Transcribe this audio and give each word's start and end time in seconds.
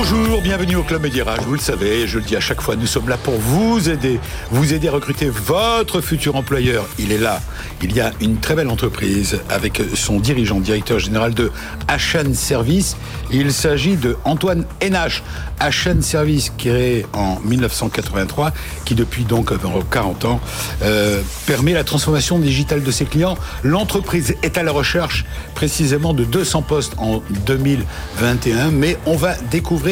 Bonjour, 0.00 0.40
bienvenue 0.40 0.76
au 0.76 0.84
Club 0.84 1.02
Médirage. 1.02 1.40
Vous 1.40 1.54
le 1.54 1.58
savez, 1.58 2.06
je 2.06 2.20
le 2.20 2.24
dis 2.24 2.36
à 2.36 2.40
chaque 2.40 2.60
fois, 2.60 2.76
nous 2.76 2.86
sommes 2.86 3.08
là 3.08 3.16
pour 3.16 3.34
vous 3.34 3.90
aider, 3.90 4.20
vous 4.52 4.72
aider 4.72 4.86
à 4.86 4.92
recruter 4.92 5.28
votre 5.28 6.00
futur 6.00 6.36
employeur. 6.36 6.86
Il 7.00 7.10
est 7.10 7.18
là. 7.18 7.40
Il 7.82 7.92
y 7.92 8.00
a 8.00 8.12
une 8.20 8.38
très 8.38 8.54
belle 8.54 8.68
entreprise 8.68 9.40
avec 9.50 9.82
son 9.94 10.20
dirigeant, 10.20 10.60
directeur 10.60 11.00
général 11.00 11.34
de 11.34 11.50
HN 11.88 12.32
Service. 12.32 12.96
Il 13.32 13.52
s'agit 13.52 13.96
de 13.96 14.16
Antoine 14.22 14.66
Hénache. 14.80 15.24
HN 15.60 16.00
Service, 16.02 16.52
créé 16.56 17.04
en 17.14 17.40
1983, 17.40 18.52
qui 18.84 18.94
depuis 18.94 19.24
donc 19.24 19.50
40 19.90 20.24
ans 20.26 20.40
euh, 20.82 21.20
permet 21.46 21.72
la 21.72 21.82
transformation 21.82 22.38
digitale 22.38 22.84
de 22.84 22.90
ses 22.92 23.06
clients. 23.06 23.36
L'entreprise 23.64 24.36
est 24.44 24.56
à 24.56 24.62
la 24.62 24.70
recherche 24.70 25.24
précisément 25.56 26.14
de 26.14 26.22
200 26.22 26.62
postes 26.62 26.94
en 26.98 27.20
2021, 27.46 28.70
mais 28.70 28.96
on 29.04 29.16
va 29.16 29.34
découvrir 29.50 29.87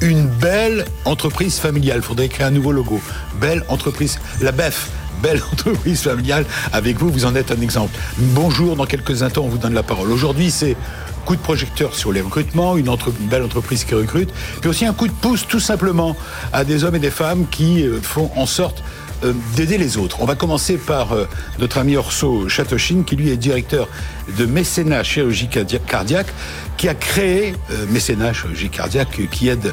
une 0.00 0.26
belle 0.26 0.84
entreprise 1.04 1.58
familiale. 1.58 1.98
Il 1.98 2.02
faudrait 2.02 2.28
créer 2.28 2.46
un 2.46 2.50
nouveau 2.50 2.72
logo. 2.72 3.00
Belle 3.40 3.64
entreprise, 3.68 4.18
la 4.40 4.52
BEF, 4.52 4.90
belle 5.22 5.42
entreprise 5.52 6.02
familiale. 6.02 6.44
Avec 6.72 6.98
vous, 6.98 7.10
vous 7.10 7.24
en 7.24 7.34
êtes 7.34 7.50
un 7.50 7.60
exemple. 7.60 7.96
Bonjour, 8.18 8.76
dans 8.76 8.86
quelques 8.86 9.22
instants, 9.22 9.42
on 9.44 9.48
vous 9.48 9.58
donne 9.58 9.74
la 9.74 9.82
parole. 9.82 10.10
Aujourd'hui, 10.10 10.50
c'est 10.50 10.76
coup 11.24 11.36
de 11.36 11.40
projecteur 11.40 11.94
sur 11.94 12.10
les 12.10 12.22
recrutements, 12.22 12.78
une, 12.78 12.90
belle 13.28 13.42
entreprise 13.42 13.84
qui 13.84 13.94
recrute, 13.94 14.30
puis 14.62 14.70
aussi 14.70 14.86
un 14.86 14.94
coup 14.94 15.06
de 15.06 15.12
pouce 15.12 15.46
tout 15.46 15.60
simplement 15.60 16.16
à 16.54 16.64
des 16.64 16.84
hommes 16.84 16.94
et 16.94 17.00
des 17.00 17.10
femmes 17.10 17.44
qui 17.50 17.82
euh, 17.82 18.00
font 18.00 18.30
en 18.34 18.46
sorte 18.46 18.82
euh, 19.24 19.32
d'aider 19.56 19.78
les 19.78 19.96
autres. 19.96 20.18
On 20.20 20.26
va 20.26 20.36
commencer 20.36 20.76
par 20.76 21.12
euh, 21.12 21.26
notre 21.58 21.78
ami 21.78 21.96
Orso 21.96 22.48
Chatochine, 22.48 23.04
qui 23.04 23.16
lui 23.16 23.30
est 23.30 23.36
directeur 23.36 23.88
de 24.36 24.46
mécénat 24.46 25.02
chirurgie 25.02 25.48
cardiaque, 25.48 26.28
qui 26.76 26.88
a 26.88 26.94
créé 26.94 27.54
euh, 27.72 27.86
mécénat 27.90 28.32
chirurgie 28.32 28.68
cardiaque, 28.68 29.20
qui 29.30 29.48
aide, 29.48 29.72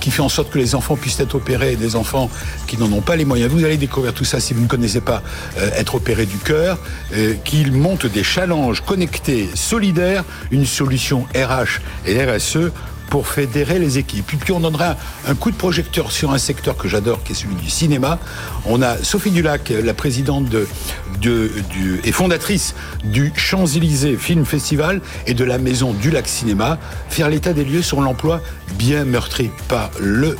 qui 0.00 0.10
fait 0.10 0.22
en 0.22 0.28
sorte 0.28 0.50
que 0.50 0.58
les 0.58 0.74
enfants 0.74 0.96
puissent 0.96 1.20
être 1.20 1.34
opérés, 1.34 1.76
des 1.76 1.96
enfants 1.96 2.30
qui 2.66 2.78
n'en 2.78 2.90
ont 2.92 3.00
pas 3.00 3.16
les 3.16 3.24
moyens. 3.24 3.50
Vous 3.52 3.64
allez 3.64 3.76
découvrir 3.76 4.14
tout 4.14 4.24
ça 4.24 4.40
si 4.40 4.54
vous 4.54 4.62
ne 4.62 4.68
connaissez 4.68 5.00
pas 5.00 5.22
être 5.76 5.96
opéré 5.96 6.26
du 6.26 6.38
cœur, 6.38 6.78
qu'il 7.44 7.72
monte 7.72 8.06
des 8.06 8.24
challenges 8.24 8.80
connectés, 8.82 9.48
solidaires, 9.54 10.24
une 10.50 10.66
solution 10.66 11.26
RH 11.34 11.80
et 12.06 12.24
RSE 12.24 12.70
pour 13.12 13.28
fédérer 13.28 13.78
les 13.78 13.98
équipes. 13.98 14.32
Et 14.32 14.36
puis 14.38 14.52
on 14.54 14.60
donnera 14.60 14.96
un 15.28 15.34
coup 15.34 15.50
de 15.50 15.56
projecteur 15.56 16.10
sur 16.10 16.32
un 16.32 16.38
secteur 16.38 16.78
que 16.78 16.88
j'adore, 16.88 17.22
qui 17.22 17.32
est 17.32 17.34
celui 17.34 17.56
du 17.56 17.68
cinéma. 17.68 18.18
On 18.64 18.80
a 18.80 18.96
Sophie 18.96 19.30
Dulac, 19.30 19.68
la 19.68 19.92
présidente 19.92 20.46
de, 20.48 20.66
et 22.04 22.10
fondatrice 22.10 22.74
du 23.04 23.30
Champs-Élysées 23.36 24.16
Film 24.16 24.46
Festival 24.46 25.02
et 25.26 25.34
de 25.34 25.44
la 25.44 25.58
maison 25.58 25.92
du 25.92 26.10
Lac 26.10 26.26
Cinéma, 26.26 26.78
faire 27.10 27.28
l'état 27.28 27.52
des 27.52 27.66
lieux 27.66 27.82
sur 27.82 28.00
l'emploi 28.00 28.40
bien 28.78 29.04
meurtri 29.04 29.50
par 29.68 29.90
le 30.00 30.38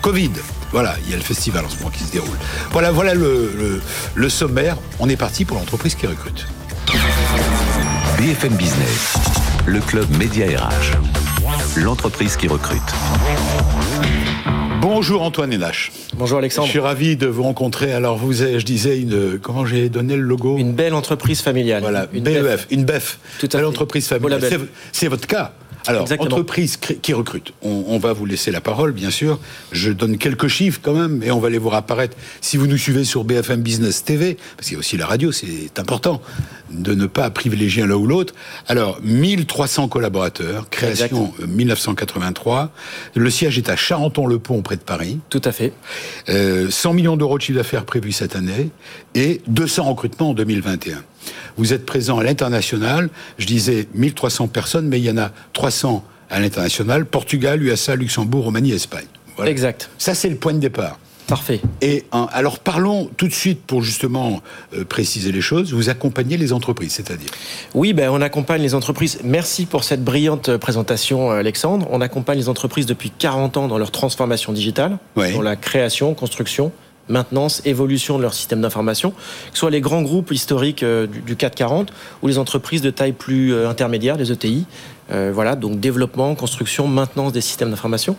Covid. 0.00 0.32
Voilà, 0.72 0.96
il 1.04 1.10
y 1.10 1.12
a 1.12 1.18
le 1.18 1.22
festival 1.22 1.66
en 1.66 1.68
ce 1.68 1.76
moment 1.76 1.90
qui 1.90 2.04
se 2.04 2.12
déroule. 2.12 2.38
Voilà, 2.72 2.90
voilà 2.90 3.12
le, 3.12 3.82
le 4.14 4.28
sommaire. 4.30 4.78
On 4.98 5.10
est 5.10 5.16
parti 5.16 5.44
pour 5.44 5.58
l'entreprise 5.58 5.94
qui 5.94 6.06
recrute. 6.06 6.46
BFM 8.16 8.54
Business, 8.54 9.12
le 9.66 9.80
club 9.80 10.08
Média 10.16 10.46
RH 10.46 11.23
l'entreprise 11.76 12.36
qui 12.36 12.46
recrute. 12.46 12.82
Bonjour 14.80 15.22
Antoine 15.22 15.52
Hénache. 15.52 15.90
Bonjour 16.16 16.38
Alexandre. 16.38 16.66
Je 16.66 16.70
suis 16.70 16.80
ravi 16.80 17.16
de 17.16 17.26
vous 17.26 17.42
rencontrer. 17.42 17.92
Alors 17.92 18.16
vous, 18.16 18.32
je 18.32 18.64
disais 18.64 19.00
une, 19.00 19.38
comment 19.38 19.66
j'ai 19.66 19.88
donné 19.88 20.16
le 20.16 20.22
logo? 20.22 20.56
Une 20.58 20.72
belle 20.72 20.94
entreprise 20.94 21.40
familiale. 21.40 21.82
Voilà, 21.82 22.06
une 22.12 22.22
BEF, 22.22 22.66
une 22.70 22.84
BEF. 22.84 23.18
Tout 23.40 23.48
à 23.52 23.56
belle 23.56 23.66
entreprise 23.66 24.06
familiale. 24.06 24.42
C'est 24.92 25.08
votre 25.08 25.26
cas. 25.26 25.52
Alors, 25.86 26.10
entreprise 26.18 26.78
qui 26.78 27.12
recrute. 27.12 27.52
On, 27.62 27.98
va 27.98 28.14
vous 28.14 28.24
laisser 28.24 28.50
la 28.50 28.62
parole, 28.62 28.92
bien 28.92 29.10
sûr. 29.10 29.38
Je 29.70 29.90
donne 29.90 30.16
quelques 30.16 30.48
chiffres 30.48 30.80
quand 30.82 30.94
même, 30.94 31.22
et 31.22 31.30
on 31.30 31.40
va 31.40 31.50
les 31.50 31.58
voir 31.58 31.74
apparaître. 31.74 32.16
Si 32.40 32.56
vous 32.56 32.66
nous 32.66 32.78
suivez 32.78 33.04
sur 33.04 33.24
BFM 33.24 33.60
Business 33.60 34.02
TV, 34.02 34.38
parce 34.56 34.68
qu'il 34.68 34.74
y 34.74 34.76
a 34.76 34.78
aussi 34.78 34.96
la 34.96 35.06
radio, 35.06 35.30
c'est 35.30 35.78
important 35.78 36.22
de 36.70 36.94
ne 36.94 37.06
pas 37.06 37.30
privilégier 37.30 37.86
l'un 37.86 37.94
ou 37.94 38.06
l'autre. 38.06 38.34
Alors, 38.68 38.98
1300 39.02 39.88
collaborateurs, 39.88 40.68
création 40.70 41.32
1983. 41.46 42.62
Euh, 42.62 42.66
Le 43.14 43.30
siège 43.30 43.58
est 43.58 43.68
à 43.68 43.76
Charenton-le-Pont, 43.76 44.62
près 44.62 44.76
de 44.76 44.82
Paris. 44.82 45.18
Tout 45.30 45.42
à 45.44 45.52
fait. 45.52 45.72
100 46.26 46.32
euh, 46.32 46.92
millions 46.92 47.16
d'euros 47.16 47.38
de 47.38 47.42
chiffre 47.42 47.58
d'affaires 47.58 47.84
prévus 47.84 48.12
cette 48.12 48.36
année, 48.36 48.70
et 49.14 49.40
200 49.46 49.84
recrutements 49.84 50.30
en 50.30 50.34
2021. 50.34 51.02
Vous 51.56 51.72
êtes 51.72 51.86
présent 51.86 52.18
à 52.18 52.24
l'international. 52.24 53.08
Je 53.38 53.46
disais 53.46 53.88
1300 53.94 54.48
personnes, 54.48 54.88
mais 54.88 54.98
il 54.98 55.04
y 55.04 55.10
en 55.10 55.18
a 55.18 55.30
300 55.52 56.04
à 56.30 56.40
l'international. 56.40 57.06
Portugal, 57.06 57.62
USA, 57.62 57.96
Luxembourg, 57.96 58.44
Roumanie, 58.44 58.72
Espagne. 58.72 59.06
Exact. 59.44 59.90
Ça, 59.98 60.14
c'est 60.14 60.28
le 60.28 60.36
point 60.36 60.52
de 60.52 60.58
départ. 60.58 60.98
Parfait. 61.26 61.60
Et 61.80 62.04
alors 62.12 62.58
parlons 62.58 63.10
tout 63.16 63.28
de 63.28 63.32
suite 63.32 63.62
pour 63.66 63.82
justement 63.82 64.42
euh, 64.74 64.84
préciser 64.84 65.32
les 65.32 65.40
choses. 65.40 65.72
Vous 65.72 65.88
accompagnez 65.88 66.36
les 66.36 66.52
entreprises, 66.52 66.92
c'est-à-dire? 66.92 67.30
Oui, 67.74 67.94
ben 67.94 68.10
on 68.10 68.20
accompagne 68.20 68.60
les 68.60 68.74
entreprises. 68.74 69.20
Merci 69.24 69.64
pour 69.64 69.84
cette 69.84 70.04
brillante 70.04 70.50
euh, 70.50 70.58
présentation, 70.58 71.30
euh, 71.30 71.36
Alexandre. 71.36 71.86
On 71.90 72.00
accompagne 72.02 72.38
les 72.38 72.48
entreprises 72.48 72.86
depuis 72.86 73.10
40 73.10 73.56
ans 73.56 73.68
dans 73.68 73.78
leur 73.78 73.90
transformation 73.90 74.52
digitale, 74.52 74.98
dans 75.16 75.42
la 75.42 75.56
création, 75.56 76.14
construction, 76.14 76.72
maintenance, 77.08 77.62
évolution 77.64 78.18
de 78.18 78.22
leur 78.22 78.34
système 78.34 78.60
d'information, 78.60 79.10
que 79.10 79.16
ce 79.52 79.60
soit 79.60 79.70
les 79.70 79.80
grands 79.80 80.02
groupes 80.02 80.30
historiques 80.32 80.84
du, 80.84 81.36
440 81.36 81.92
ou 82.22 82.28
les 82.28 82.38
entreprises 82.38 82.82
de 82.82 82.90
taille 82.90 83.12
plus 83.12 83.54
intermédiaire, 83.66 84.16
les 84.16 84.32
ETI. 84.32 84.66
Euh, 85.10 85.30
voilà, 85.34 85.56
donc 85.56 85.80
développement, 85.80 86.34
construction, 86.34 86.86
maintenance 86.86 87.32
des 87.32 87.40
systèmes 87.40 87.70
d'information. 87.70 88.16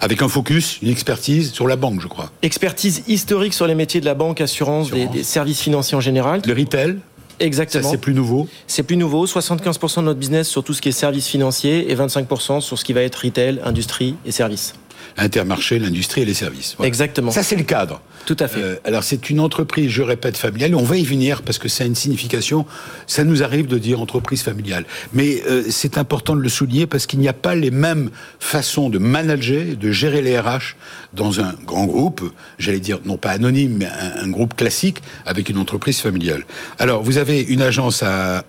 Avec 0.00 0.22
un 0.22 0.28
focus, 0.28 0.78
une 0.82 0.90
expertise 0.90 1.52
sur 1.52 1.66
la 1.66 1.76
banque, 1.76 2.00
je 2.00 2.08
crois. 2.08 2.30
Expertise 2.42 3.02
historique 3.08 3.54
sur 3.54 3.66
les 3.66 3.74
métiers 3.74 4.00
de 4.00 4.06
la 4.06 4.14
banque, 4.14 4.40
assurance, 4.40 4.90
Des, 4.90 5.22
services 5.22 5.60
financiers 5.60 5.96
en 5.96 6.00
général. 6.00 6.42
Le 6.46 6.54
retail 6.54 6.98
Exactement. 7.38 7.90
C'est 7.90 7.98
plus 7.98 8.14
nouveau 8.14 8.48
C'est 8.66 8.82
plus 8.82 8.96
nouveau. 8.96 9.26
75% 9.26 9.98
de 9.98 10.04
notre 10.06 10.18
business 10.18 10.48
sur 10.48 10.64
tout 10.64 10.72
ce 10.72 10.80
qui 10.80 10.88
est 10.88 10.92
services 10.92 11.28
financiers 11.28 11.90
et 11.90 11.94
25% 11.94 12.60
sur 12.60 12.78
ce 12.78 12.84
qui 12.84 12.92
va 12.92 13.02
être 13.02 13.16
retail, 13.16 13.60
industrie 13.64 14.16
et 14.24 14.32
services. 14.32 14.74
Intermarché, 15.16 15.78
l'industrie 15.78 16.22
et 16.22 16.24
les 16.24 16.34
services. 16.34 16.76
Exactement. 16.82 17.30
Ça, 17.30 17.42
c'est 17.42 17.56
le 17.56 17.64
cadre. 17.64 18.00
Tout 18.26 18.36
à 18.40 18.48
fait. 18.48 18.60
Euh, 18.60 18.76
alors, 18.84 19.04
c'est 19.04 19.30
une 19.30 19.38
entreprise, 19.38 19.90
je 19.90 20.02
répète, 20.02 20.36
familiale. 20.36 20.74
On 20.74 20.82
va 20.82 20.96
y 20.96 21.04
venir 21.04 21.42
parce 21.42 21.58
que 21.58 21.68
ça 21.68 21.84
a 21.84 21.86
une 21.86 21.94
signification. 21.94 22.66
Ça 23.06 23.22
nous 23.22 23.44
arrive 23.44 23.68
de 23.68 23.78
dire 23.78 24.00
entreprise 24.00 24.42
familiale. 24.42 24.84
Mais 25.12 25.42
euh, 25.48 25.62
c'est 25.70 25.96
important 25.96 26.34
de 26.34 26.40
le 26.40 26.48
souligner 26.48 26.86
parce 26.86 27.06
qu'il 27.06 27.20
n'y 27.20 27.28
a 27.28 27.32
pas 27.32 27.54
les 27.54 27.70
mêmes 27.70 28.10
façons 28.40 28.90
de 28.90 28.98
manager, 28.98 29.76
de 29.76 29.90
gérer 29.92 30.22
les 30.22 30.38
RH 30.38 30.74
dans 31.14 31.40
un 31.40 31.54
grand 31.64 31.86
groupe, 31.86 32.20
j'allais 32.58 32.80
dire 32.80 32.98
non 33.04 33.16
pas 33.16 33.30
anonyme, 33.30 33.76
mais 33.78 33.88
un, 34.22 34.28
groupe 34.28 34.54
classique 34.54 35.02
avec 35.24 35.48
une 35.48 35.56
entreprise 35.56 36.00
familiale. 36.00 36.44
Alors, 36.78 37.02
vous 37.02 37.16
avez 37.16 37.40
une 37.40 37.62
agence 37.62 38.02
à, 38.02 38.44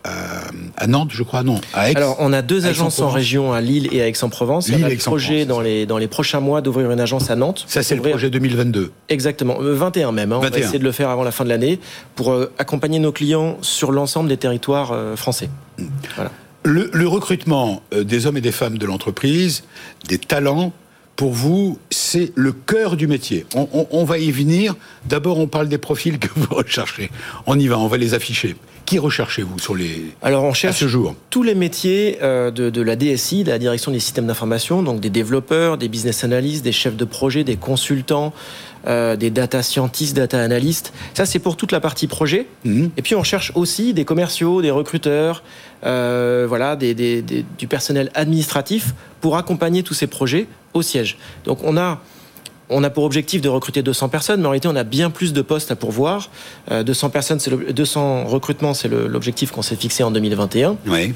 à, 0.75 0.88
Nantes, 0.88 1.12
je 1.13 1.23
crois, 1.23 1.44
non, 1.44 1.62
à 1.73 1.91
Aix. 1.91 1.96
Alors, 1.96 2.17
on 2.19 2.34
a 2.34 2.41
deux 2.41 2.66
agences 2.66 3.00
en 3.00 3.09
région, 3.09 3.53
à 3.53 3.62
Lille 3.62 3.88
et 3.91 4.01
à 4.01 4.07
Aix-en-Provence. 4.07 4.67
Il 4.69 4.79
y 4.79 4.84
a 4.84 4.88
un 4.88 4.96
projet 4.96 5.46
dans 5.46 5.62
les, 5.62 5.85
dans 5.85 5.97
les 5.97 6.07
prochains 6.07 6.40
mois 6.40 6.47
d'ouvrir 6.62 6.91
une 6.91 7.00
agence 7.00 7.30
à 7.30 7.35
Nantes. 7.35 7.66
Ça, 7.68 7.84
c'est 7.84 7.96
le 7.96 8.02
projet 8.02 8.30
2022. 8.30 8.91
Exactement, 9.09 9.58
21 9.59 10.09
euh, 10.09 10.12
même. 10.12 10.31
Hein. 10.31 10.38
On 10.38 10.47
va 10.47 10.58
essayer 10.58 10.80
de 10.80 10.84
le 10.84 10.91
faire 10.91 11.09
avant 11.09 11.24
la 11.24 11.31
fin 11.31 11.44
de 11.44 11.50
l'année 11.50 11.80
pour 12.16 12.31
euh, 12.31 12.52
accompagner 12.58 13.00
nos 13.00 13.12
clients 13.12 13.58
sur 13.62 13.91
l'ensemble 13.91 14.30
des 14.30 14.38
territoires 14.38 14.91
euh, 14.91 15.16
français. 15.16 15.50
Le, 16.63 16.90
le, 16.91 17.08
recrutement 17.08 17.81
des 17.94 18.25
hommes 18.25 18.38
et 18.38 18.41
des 18.41 18.52
femmes 18.52 18.78
de 18.78 18.85
l'entreprise, 18.85 19.63
des 20.09 20.18
talents, 20.18 20.74
pour 21.18 21.31
vous, 21.31 21.80
c'est 21.90 22.31
le 22.35 22.52
cœur 22.52 22.96
du 22.96 23.08
métier. 23.08 23.46
On, 23.56 24.03
va 24.03 24.19
y 24.19 24.31
venir. 24.31 24.75
D'abord, 25.06 25.40
on 25.40 25.47
parle 25.47 25.68
des 25.68 25.79
profils 25.79 26.19
que 26.19 26.28
vous 26.35 26.53
recherchez. 26.53 27.09
On 27.47 27.59
y 27.59 27.67
va, 27.67 27.78
on 27.79 27.88
va 27.88 27.97
les 27.97 28.14
afficher. 28.14 28.55
Qui 28.87 28.99
recherchez-vous 28.99 29.59
sur 29.59 29.75
les 29.75 30.13
Alors 30.22 30.45
on 30.45 30.53
cherche 30.53 30.79
ce 30.79 30.87
jour 30.87 31.13
tous 31.29 31.43
les 31.43 31.55
métiers 31.55 32.19
euh, 32.22 32.51
de, 32.51 32.81
la 32.81 32.95
DSI, 32.95 33.43
de 33.43 33.49
la 33.49 33.59
direction 33.59 33.91
des 33.91 33.99
systèmes 33.99 34.28
d'information, 34.28 34.81
donc 34.81 35.01
des 35.01 35.09
développeurs, 35.09 35.78
des 35.78 35.89
business 35.89 36.23
analysts, 36.23 36.63
des 36.63 36.72
chefs 36.72 36.95
de 36.95 37.03
projet, 37.03 37.43
des 37.43 37.57
consultants, 37.57 38.34
euh, 38.87 39.17
des 39.17 39.29
data 39.29 39.61
scientists, 39.61 40.16
data 40.16 40.41
analystes. 40.41 40.93
Ça 41.13 41.25
c'est 41.25 41.39
pour 41.39 41.57
toute 41.57 41.73
la 41.73 41.81
partie 41.81 42.07
projet. 42.07 42.47
Mhm. 42.63 42.91
Et 42.95 43.01
puis 43.01 43.13
on 43.13 43.23
cherche 43.23 43.51
aussi 43.55 43.93
des 43.93 44.05
commerciaux, 44.05 44.61
des 44.61 44.72
recruteurs, 44.72 45.43
euh, 45.85 46.45
voilà, 46.47 46.78
du 46.78 47.67
personnel 47.67 48.09
administratif 48.16 48.93
pour 49.19 49.35
accompagner 49.35 49.84
tous 49.84 49.95
ces 49.95 50.07
projets 50.07 50.47
au 50.73 50.81
siège. 50.81 51.17
Donc 51.43 51.59
on 51.66 51.75
a 51.75 51.99
on 52.69 52.84
a 52.84 52.90
pour 52.90 53.03
objectif 53.03 53.41
de 53.41 53.49
recruter 53.49 53.81
200 53.81 54.09
personnes, 54.09 54.41
mais 54.41 54.47
en 54.47 54.52
réalité, 54.52 54.67
on 54.67 54.75
a 54.75 54.84
bien 54.84 55.09
plus 55.09 55.34
de 55.34 55.41
postes 55.41 55.72
à 55.72 55.75
pourvoir. 55.75 56.29
200 56.69 57.08
euh, 57.08 57.09
personnes, 57.09 57.40
c'est 57.40 57.73
200 57.73 58.25
recrutements, 58.25 58.73
c'est 58.73 58.90
l'objectif 58.90 59.52
qu'on 59.52 59.61
s'est 59.61 59.75
fixé 59.75 60.03
en 60.03 60.11
2021. 60.11 60.78
Oui. 60.87 61.14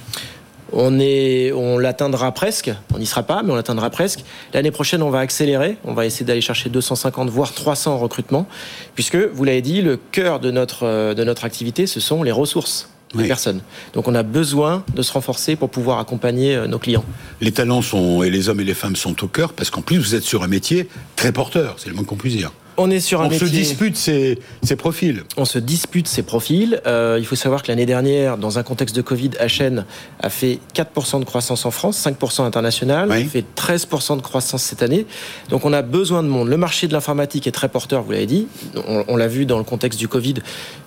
On 0.73 0.99
est, 1.01 1.51
on 1.51 1.77
l'atteindra 1.77 2.31
presque. 2.31 2.71
On 2.93 2.99
n'y 2.99 3.05
sera 3.05 3.23
pas, 3.23 3.43
mais 3.43 3.51
on 3.51 3.55
l'atteindra 3.55 3.89
presque. 3.89 4.23
L'année 4.53 4.71
prochaine, 4.71 5.03
on 5.03 5.09
va 5.09 5.19
accélérer. 5.19 5.77
On 5.83 5.93
va 5.93 6.05
essayer 6.05 6.25
d'aller 6.25 6.39
chercher 6.39 6.69
250 6.69 7.29
voire 7.29 7.53
300 7.53 7.97
recrutements, 7.97 8.47
puisque 8.95 9.17
vous 9.17 9.43
l'avez 9.43 9.61
dit, 9.61 9.81
le 9.81 9.97
cœur 9.97 10.39
de 10.39 10.51
notre 10.51 10.83
euh, 10.83 11.13
de 11.13 11.23
notre 11.25 11.43
activité, 11.43 11.87
ce 11.87 11.99
sont 11.99 12.23
les 12.23 12.31
ressources 12.31 12.89
personnes. 13.19 13.61
Donc 13.93 14.07
on 14.07 14.15
a 14.15 14.23
besoin 14.23 14.83
de 14.95 15.01
se 15.01 15.11
renforcer 15.11 15.55
pour 15.55 15.69
pouvoir 15.69 15.99
accompagner 15.99 16.55
euh, 16.55 16.67
nos 16.67 16.79
clients. 16.79 17.05
Les 17.41 17.51
talents 17.51 17.81
sont 17.81 18.23
et 18.23 18.29
les 18.29 18.49
hommes 18.49 18.61
et 18.61 18.63
les 18.63 18.73
femmes 18.73 18.95
sont 18.95 19.23
au 19.23 19.27
cœur 19.27 19.53
parce 19.53 19.69
qu'en 19.69 19.81
plus 19.81 19.97
vous 19.97 20.15
êtes 20.15 20.23
sur 20.23 20.43
un 20.43 20.47
métier 20.47 20.87
très 21.15 21.31
porteur, 21.31 21.75
c'est 21.77 21.89
le 21.89 21.95
moins 21.95 22.03
qu'on 22.03 22.15
puisse 22.15 22.35
dire. 22.35 22.51
On 22.77 22.89
est 22.89 22.99
sur 22.99 23.21
un 23.21 23.27
on 23.27 23.31
se 23.31 23.45
dispute 23.45 23.97
ces, 23.97 24.37
profils. 24.77 25.23
On 25.37 25.45
se 25.45 25.59
dispute 25.59 26.07
ces 26.07 26.23
profils. 26.23 26.81
Euh, 26.87 27.17
il 27.19 27.25
faut 27.25 27.35
savoir 27.35 27.63
que 27.63 27.67
l'année 27.67 27.85
dernière, 27.85 28.37
dans 28.37 28.59
un 28.59 28.63
contexte 28.63 28.95
de 28.95 29.01
Covid, 29.01 29.31
HN 29.39 29.85
a 30.19 30.29
fait 30.29 30.59
4% 30.73 31.19
de 31.19 31.25
croissance 31.25 31.65
en 31.65 31.71
France, 31.71 32.03
5% 32.05 32.43
international, 32.43 33.09
oui. 33.11 33.25
fait 33.25 33.45
13% 33.55 34.17
de 34.17 34.21
croissance 34.21 34.63
cette 34.63 34.83
année. 34.83 35.05
Donc 35.49 35.65
on 35.65 35.73
a 35.73 35.81
besoin 35.81 36.23
de 36.23 36.27
monde. 36.27 36.47
Le 36.47 36.57
marché 36.57 36.87
de 36.87 36.93
l'informatique 36.93 37.45
est 37.45 37.51
très 37.51 37.69
porteur, 37.69 38.03
vous 38.03 38.11
l'avez 38.11 38.25
dit. 38.25 38.47
On, 38.87 39.17
l'a 39.17 39.27
vu 39.27 39.45
dans 39.45 39.57
le 39.57 39.63
contexte 39.63 39.99
du 39.99 40.07
Covid. 40.07 40.35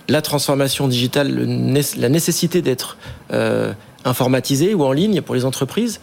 La 0.08 0.22
transformation 0.22 0.88
digitale, 0.88 1.32
la 1.96 2.08
nécessité 2.08 2.62
d'être 2.62 2.96
euh, 3.32 3.72
informatisé 4.04 4.74
ou 4.74 4.84
en 4.84 4.92
ligne 4.92 5.20
pour 5.20 5.34
les 5.34 5.44
entreprises. 5.44 6.00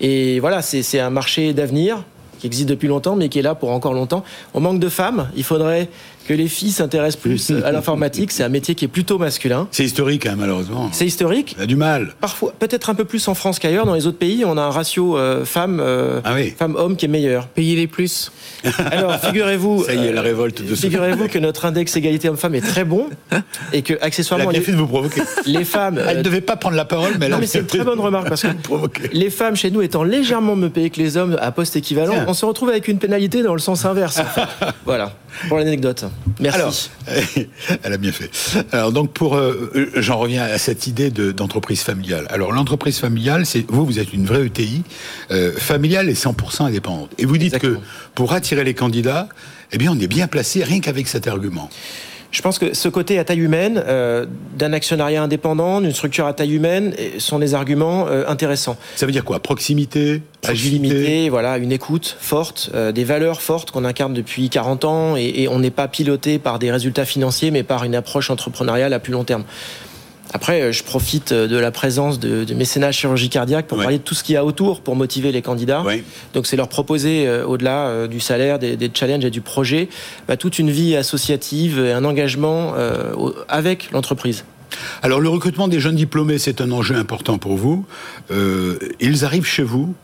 Et 0.00 0.40
voilà, 0.40 0.62
c'est 0.62 1.00
un 1.00 1.10
marché 1.10 1.52
d'avenir 1.52 2.04
qui 2.44 2.48
existe 2.48 2.68
depuis 2.68 2.88
longtemps, 2.88 3.16
mais 3.16 3.30
qui 3.30 3.38
est 3.38 3.42
là 3.42 3.54
pour 3.54 3.70
encore 3.70 3.94
longtemps. 3.94 4.22
On 4.52 4.60
manque 4.60 4.78
de 4.78 4.90
femmes. 4.90 5.28
Il 5.34 5.44
faudrait 5.44 5.88
que 6.26 6.34
les 6.34 6.48
filles 6.48 6.72
s'intéressent 6.72 7.20
plus 7.20 7.50
à 7.50 7.72
l'informatique. 7.72 8.32
C'est 8.32 8.42
un 8.42 8.48
métier 8.48 8.74
qui 8.74 8.84
est 8.84 8.88
plutôt 8.88 9.18
masculin. 9.18 9.68
C'est 9.70 9.84
historique, 9.84 10.26
hein, 10.26 10.36
malheureusement. 10.38 10.88
C'est 10.92 11.06
historique. 11.06 11.54
On 11.58 11.62
a 11.62 11.66
du 11.66 11.76
mal. 11.76 12.14
Parfois, 12.20 12.52
peut-être 12.58 12.90
un 12.90 12.94
peu 12.94 13.04
plus 13.04 13.26
en 13.28 13.34
France 13.34 13.58
qu'ailleurs. 13.58 13.86
Dans 13.86 13.94
les 13.94 14.06
autres 14.06 14.18
pays, 14.18 14.44
on 14.44 14.56
a 14.56 14.62
un 14.62 14.70
ratio 14.70 15.16
euh, 15.16 15.44
femmes, 15.44 15.80
euh, 15.80 16.20
ah 16.24 16.34
hommes 16.76 16.96
qui 16.96 17.04
est 17.04 17.08
meilleur. 17.08 17.48
Payez 17.48 17.76
les 17.76 17.86
plus. 17.86 18.32
Alors, 18.90 19.18
figurez-vous. 19.18 19.84
Ça 19.84 19.94
y 19.94 20.06
est, 20.06 20.12
la 20.12 20.22
révolte 20.22 20.62
de 20.62 20.74
Figurez-vous 20.74 21.28
que 21.28 21.38
notre 21.38 21.66
index 21.66 21.94
égalité 21.96 22.28
homme-femme 22.28 22.54
est 22.54 22.62
très 22.66 22.84
bon 22.84 23.08
et 23.72 23.82
que 23.82 23.94
accessoirement. 24.00 24.44
Elle 24.44 24.56
a 24.56 24.60
bien 24.60 24.62
fait 24.62 24.72
de 24.72 24.76
vous 24.76 24.86
provoquer. 24.86 25.22
Les 25.46 25.64
femmes. 25.64 26.00
Elle 26.06 26.18
ne 26.18 26.22
devait 26.22 26.40
pas 26.40 26.56
prendre 26.56 26.76
la 26.76 26.84
parole, 26.84 27.14
mais 27.18 27.28
Non, 27.28 27.38
mais 27.38 27.46
c'est 27.46 27.60
une 27.60 27.66
très 27.66 27.84
bonne 27.84 28.00
remarque 28.00 28.28
parce 28.28 28.42
que 28.42 28.48
les 29.12 29.30
femmes 29.30 29.56
chez 29.56 29.70
nous 29.70 29.82
étant 29.82 30.02
légèrement 30.02 30.56
mieux 30.56 30.70
payées 30.70 30.90
que 30.90 31.00
les 31.00 31.16
hommes 31.16 31.36
à 31.40 31.52
poste 31.52 31.76
équivalent, 31.76 32.24
on 32.26 32.33
se 32.34 32.44
retrouve 32.44 32.68
avec 32.68 32.88
une 32.88 32.98
pénalité 32.98 33.42
dans 33.42 33.54
le 33.54 33.60
sens 33.60 33.84
inverse. 33.84 34.20
voilà 34.84 35.14
pour 35.48 35.58
l'anecdote. 35.58 36.04
Merci. 36.40 36.58
Alors, 36.58 36.74
elle 37.82 37.92
a 37.92 37.96
bien 37.96 38.12
fait. 38.12 38.30
Alors 38.72 38.92
donc 38.92 39.12
pour, 39.12 39.36
euh, 39.36 39.90
j'en 39.96 40.18
reviens 40.18 40.44
à 40.44 40.58
cette 40.58 40.86
idée 40.86 41.10
d'entreprise 41.10 41.82
familiale. 41.82 42.26
Alors 42.30 42.52
l'entreprise 42.52 42.98
familiale, 42.98 43.46
c'est 43.46 43.64
vous, 43.68 43.84
vous 43.84 43.98
êtes 43.98 44.12
une 44.12 44.26
vraie 44.26 44.46
ETI 44.46 44.82
euh, 45.30 45.52
familiale 45.56 46.08
et 46.08 46.14
100% 46.14 46.64
indépendante. 46.64 47.10
Et 47.18 47.24
vous 47.24 47.38
dites 47.38 47.58
que 47.58 47.78
pour 48.14 48.32
attirer 48.32 48.64
les 48.64 48.74
candidats, 48.74 49.28
eh 49.72 49.78
bien 49.78 49.92
on 49.92 49.98
est 49.98 50.06
bien 50.06 50.26
placé 50.26 50.62
rien 50.62 50.80
qu'avec 50.80 51.08
cet 51.08 51.26
argument. 51.26 51.68
Je 52.34 52.42
pense 52.42 52.58
que 52.58 52.74
ce 52.74 52.88
côté 52.88 53.20
à 53.20 53.24
taille 53.24 53.38
humaine, 53.38 53.80
euh, 53.86 54.26
d'un 54.58 54.72
actionnariat 54.72 55.22
indépendant, 55.22 55.80
d'une 55.80 55.92
structure 55.92 56.26
à 56.26 56.32
taille 56.32 56.54
humaine, 56.54 56.92
sont 57.18 57.38
des 57.38 57.54
arguments 57.54 58.08
euh, 58.08 58.24
intéressants. 58.26 58.76
Ça 58.96 59.06
veut 59.06 59.12
dire 59.12 59.24
quoi? 59.24 59.38
Proximité, 59.38 60.20
agilité? 60.42 61.28
Voilà, 61.28 61.58
une 61.58 61.70
écoute 61.70 62.16
forte, 62.18 62.70
euh, 62.74 62.90
des 62.90 63.04
valeurs 63.04 63.40
fortes 63.40 63.70
qu'on 63.70 63.84
incarne 63.84 64.12
depuis 64.14 64.50
40 64.50 64.84
ans, 64.84 65.16
et, 65.16 65.42
et 65.42 65.48
on 65.48 65.60
n'est 65.60 65.70
pas 65.70 65.86
piloté 65.86 66.40
par 66.40 66.58
des 66.58 66.72
résultats 66.72 67.04
financiers, 67.04 67.52
mais 67.52 67.62
par 67.62 67.84
une 67.84 67.94
approche 67.94 68.30
entrepreneuriale 68.30 68.92
à 68.94 68.98
plus 68.98 69.12
long 69.12 69.22
terme. 69.22 69.44
Après, 70.34 70.60
euh, 70.60 70.72
je 70.72 70.82
profite 70.82 71.30
euh, 71.30 71.46
de 71.46 71.56
la 71.56 71.70
présence 71.70 72.18
de, 72.18 72.42
de 72.42 72.54
mécénat 72.54 72.90
chirurgie 72.90 73.30
cardiaque 73.30 73.68
pour 73.68 73.78
parler 73.78 73.98
de 73.98 74.02
tout 74.02 74.14
ce 74.14 74.24
qu'il 74.24 74.34
y 74.34 74.36
a 74.36 74.44
autour 74.44 74.80
pour 74.80 74.96
motiver 74.96 75.30
les 75.30 75.42
candidats. 75.42 75.84
Donc, 76.34 76.46
c'est 76.46 76.56
leur 76.56 76.68
proposer, 76.68 77.26
euh, 77.26 77.46
au-delà 77.46 78.08
du 78.08 78.18
salaire, 78.18 78.58
des, 78.58 78.76
des, 78.76 78.90
challenges 78.92 79.24
et 79.24 79.30
du 79.30 79.40
projet, 79.40 79.88
bah, 80.26 80.36
toute 80.36 80.58
une 80.58 80.70
vie 80.70 80.96
associative 80.96 81.78
et 81.78 81.92
un 81.92 82.04
engagement 82.04 82.74
avec 83.48 83.92
l'entreprise. 83.92 84.44
Alors, 85.02 85.20
le 85.20 85.28
recrutement 85.28 85.68
des 85.68 85.80
jeunes 85.80 85.96
diplômés, 85.96 86.38
c'est 86.38 86.60
un 86.60 86.70
enjeu 86.70 86.96
important 86.96 87.38
pour 87.38 87.56
vous. 87.56 87.84
Euh, 88.30 88.78
ils 89.00 89.24
arrivent 89.24 89.46
chez 89.46 89.62
vous 89.62 89.94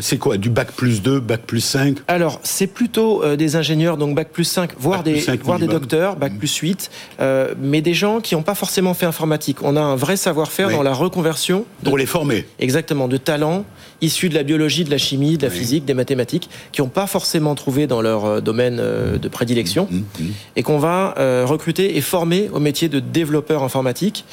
c'est 0.00 0.18
quoi 0.18 0.36
Du 0.36 0.50
bac 0.50 0.72
plus 0.72 1.02
2, 1.02 1.20
bac 1.20 1.42
plus 1.46 1.60
5 1.60 1.98
Alors, 2.08 2.40
c'est 2.42 2.66
plutôt 2.66 3.22
euh, 3.22 3.36
des 3.36 3.56
ingénieurs, 3.56 3.96
donc 3.96 4.14
bac 4.14 4.30
plus 4.32 4.44
5, 4.44 4.72
voire 4.78 5.02
des, 5.02 5.24
des 5.24 5.66
docteurs, 5.66 6.16
bac 6.16 6.32
mmh. 6.32 6.38
plus 6.38 6.56
8, 6.56 6.90
euh, 7.20 7.54
mais 7.60 7.80
des 7.80 7.94
gens 7.94 8.20
qui 8.20 8.34
n'ont 8.34 8.42
pas 8.42 8.54
forcément 8.54 8.94
fait 8.94 9.06
informatique. 9.06 9.58
On 9.62 9.76
a 9.76 9.80
un 9.80 9.96
vrai 9.96 10.16
savoir-faire 10.16 10.70
dans 10.70 10.82
la 10.82 10.92
reconversion. 10.92 11.64
Pour 11.84 11.98
les 11.98 12.06
former. 12.06 12.46
Exactement, 12.58 13.08
de 13.08 13.16
talents 13.16 13.64
issus 14.00 14.28
de 14.28 14.34
la 14.34 14.44
biologie, 14.44 14.84
de 14.84 14.90
la 14.92 14.98
chimie, 14.98 15.38
de 15.38 15.42
la 15.42 15.50
physique, 15.50 15.84
des 15.84 15.94
mathématiques, 15.94 16.48
qui 16.70 16.80
n'ont 16.80 16.88
pas 16.88 17.08
forcément 17.08 17.56
trouvé 17.56 17.88
dans 17.88 18.00
leur 18.00 18.40
domaine 18.40 18.76
de 18.76 19.28
prédilection, 19.28 19.88
mmh, 19.90 19.96
mmh, 19.96 20.26
et 20.54 20.62
qu'on 20.62 20.78
va 20.78 21.14
recruter 21.44 21.96
et 21.96 22.00
former 22.00 22.48
au 22.52 22.60
métier 22.60 22.88
de 22.88 23.00
développeur 23.00 23.64
informatique, 23.64 24.24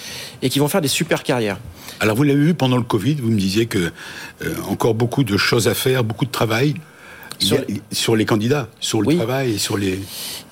et 0.43 0.49
qui 0.49 0.59
vont 0.59 0.67
faire 0.67 0.81
des 0.81 0.87
super 0.87 1.23
carrières. 1.23 1.57
Alors, 1.99 2.15
vous 2.15 2.21
l'avez 2.21 2.39
vu 2.39 2.53
pendant 2.53 2.77
le 2.77 2.83
Covid, 2.83 3.15
vous 3.15 3.31
me 3.31 3.39
disiez 3.39 3.65
que 3.65 3.91
encore 4.69 4.93
beaucoup 4.93 5.23
de 5.25 5.37
choses 5.37 5.67
à 5.67 5.73
faire, 5.73 6.03
beaucoup 6.03 6.25
de 6.25 6.31
travail. 6.31 6.75
Sur, 7.91 8.15
les 8.15 8.23
candidats, 8.23 8.69
sur 8.79 9.01
le 9.01 9.13
travail 9.13 9.55
et 9.55 9.57
sur 9.57 9.75
les, 9.75 9.99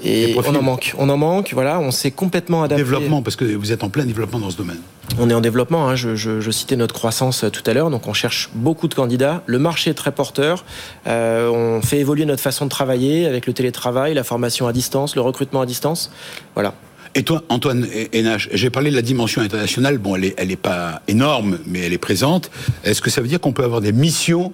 et 0.03 0.35
on 0.35 0.55
en 0.55 0.61
manque, 0.61 0.93
on 0.97 1.07
en 1.07 1.15
manque. 1.15 1.51
Voilà, 1.53 1.79
on 1.79 1.91
s'est 1.91 2.11
complètement 2.11 2.63
adapté. 2.63 2.83
Développement, 2.83 3.21
parce 3.21 3.37
que 3.37 3.45
vous 3.45 3.71
êtes 3.71 3.83
en 3.83 3.89
plein 3.89 4.05
développement 4.05 4.39
dans 4.39 4.49
ce 4.49 4.57
domaine. 4.57 4.79
On 5.17 5.29
est 5.29 5.33
en 5.33 5.41
développement. 5.41 5.87
Hein. 5.87 5.95
Je, 5.95 6.51
citais 6.51 6.75
notre 6.75 6.93
croissance 6.93 7.45
euh, 7.45 7.49
tout 7.49 7.63
à 7.65 7.73
l'heure, 7.73 7.89
donc 7.89 8.07
on 8.07 8.13
cherche 8.13 8.49
beaucoup 8.53 8.87
de 8.87 8.93
candidats. 8.93 9.43
Le 9.45 9.59
marché 9.59 9.91
est 9.91 9.93
très 9.93 10.11
porteur. 10.11 10.65
Euh, 11.07 11.49
on 11.49 11.81
fait 11.81 11.99
évoluer 11.99 12.25
notre 12.25 12.41
façon 12.41 12.65
de 12.65 12.69
travailler 12.69 13.27
avec 13.27 13.47
le 13.47 13.53
télétravail, 13.53 14.13
la 14.13 14.23
formation 14.23 14.67
à 14.67 14.73
distance, 14.73 15.15
le 15.15 15.21
recrutement 15.21 15.61
à 15.61 15.65
distance. 15.65 16.11
Voilà. 16.53 16.73
Et 17.15 17.23
toi, 17.23 17.43
Antoine 17.49 17.87
Hénache, 18.11 18.49
j'ai 18.53 18.71
parlé 18.71 18.89
de 18.89 18.95
la 18.95 19.03
dimension 19.03 19.41
internationale. 19.41 19.99
Bon, 19.99 20.15
elle 20.15 20.21
n'est 20.21 20.33
elle 20.37 20.51
est 20.51 20.55
pas 20.55 21.01
énorme, 21.07 21.59
mais 21.67 21.79
elle 21.81 21.93
est 21.93 21.99
présente. 21.99 22.49
Est-ce 22.83 23.01
que 23.01 23.11
ça 23.11 23.21
veut 23.21 23.27
dire 23.27 23.39
qu'on 23.39 23.53
peut 23.53 23.63
avoir 23.63 23.81
des 23.81 23.91
missions 23.91 24.53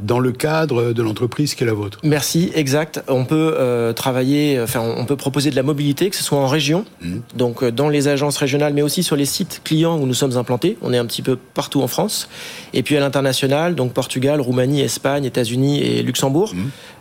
dans 0.00 0.18
le 0.18 0.32
cadre 0.32 0.92
de 0.92 1.02
l'entreprise 1.02 1.54
qui 1.54 1.64
est 1.64 1.66
la 1.66 1.72
vôtre. 1.72 1.98
Merci, 2.02 2.50
exact. 2.54 3.02
On 3.08 3.24
peut 3.24 3.54
euh, 3.56 3.92
travailler, 3.92 4.60
enfin, 4.60 4.80
on 4.80 5.04
peut 5.06 5.16
proposer 5.16 5.50
de 5.50 5.56
la 5.56 5.62
mobilité, 5.62 6.10
que 6.10 6.16
ce 6.16 6.22
soit 6.22 6.38
en 6.38 6.46
région, 6.46 6.84
mmh. 7.00 7.16
donc 7.34 7.62
euh, 7.62 7.72
dans 7.72 7.88
les 7.88 8.08
agences 8.08 8.36
régionales, 8.36 8.74
mais 8.74 8.82
aussi 8.82 9.02
sur 9.02 9.16
les 9.16 9.24
sites 9.24 9.62
clients 9.64 9.98
où 9.98 10.06
nous 10.06 10.14
sommes 10.14 10.36
implantés. 10.36 10.76
On 10.82 10.92
est 10.92 10.98
un 10.98 11.06
petit 11.06 11.22
peu 11.22 11.36
partout 11.36 11.82
en 11.82 11.88
France. 11.88 12.28
Et 12.74 12.82
puis 12.82 12.96
à 12.96 13.00
l'international, 13.00 13.74
donc 13.74 13.92
Portugal, 13.92 14.40
Roumanie, 14.40 14.82
Espagne, 14.82 15.24
États-Unis 15.24 15.80
et 15.80 16.02
Luxembourg, 16.02 16.54
mmh. 16.54 16.58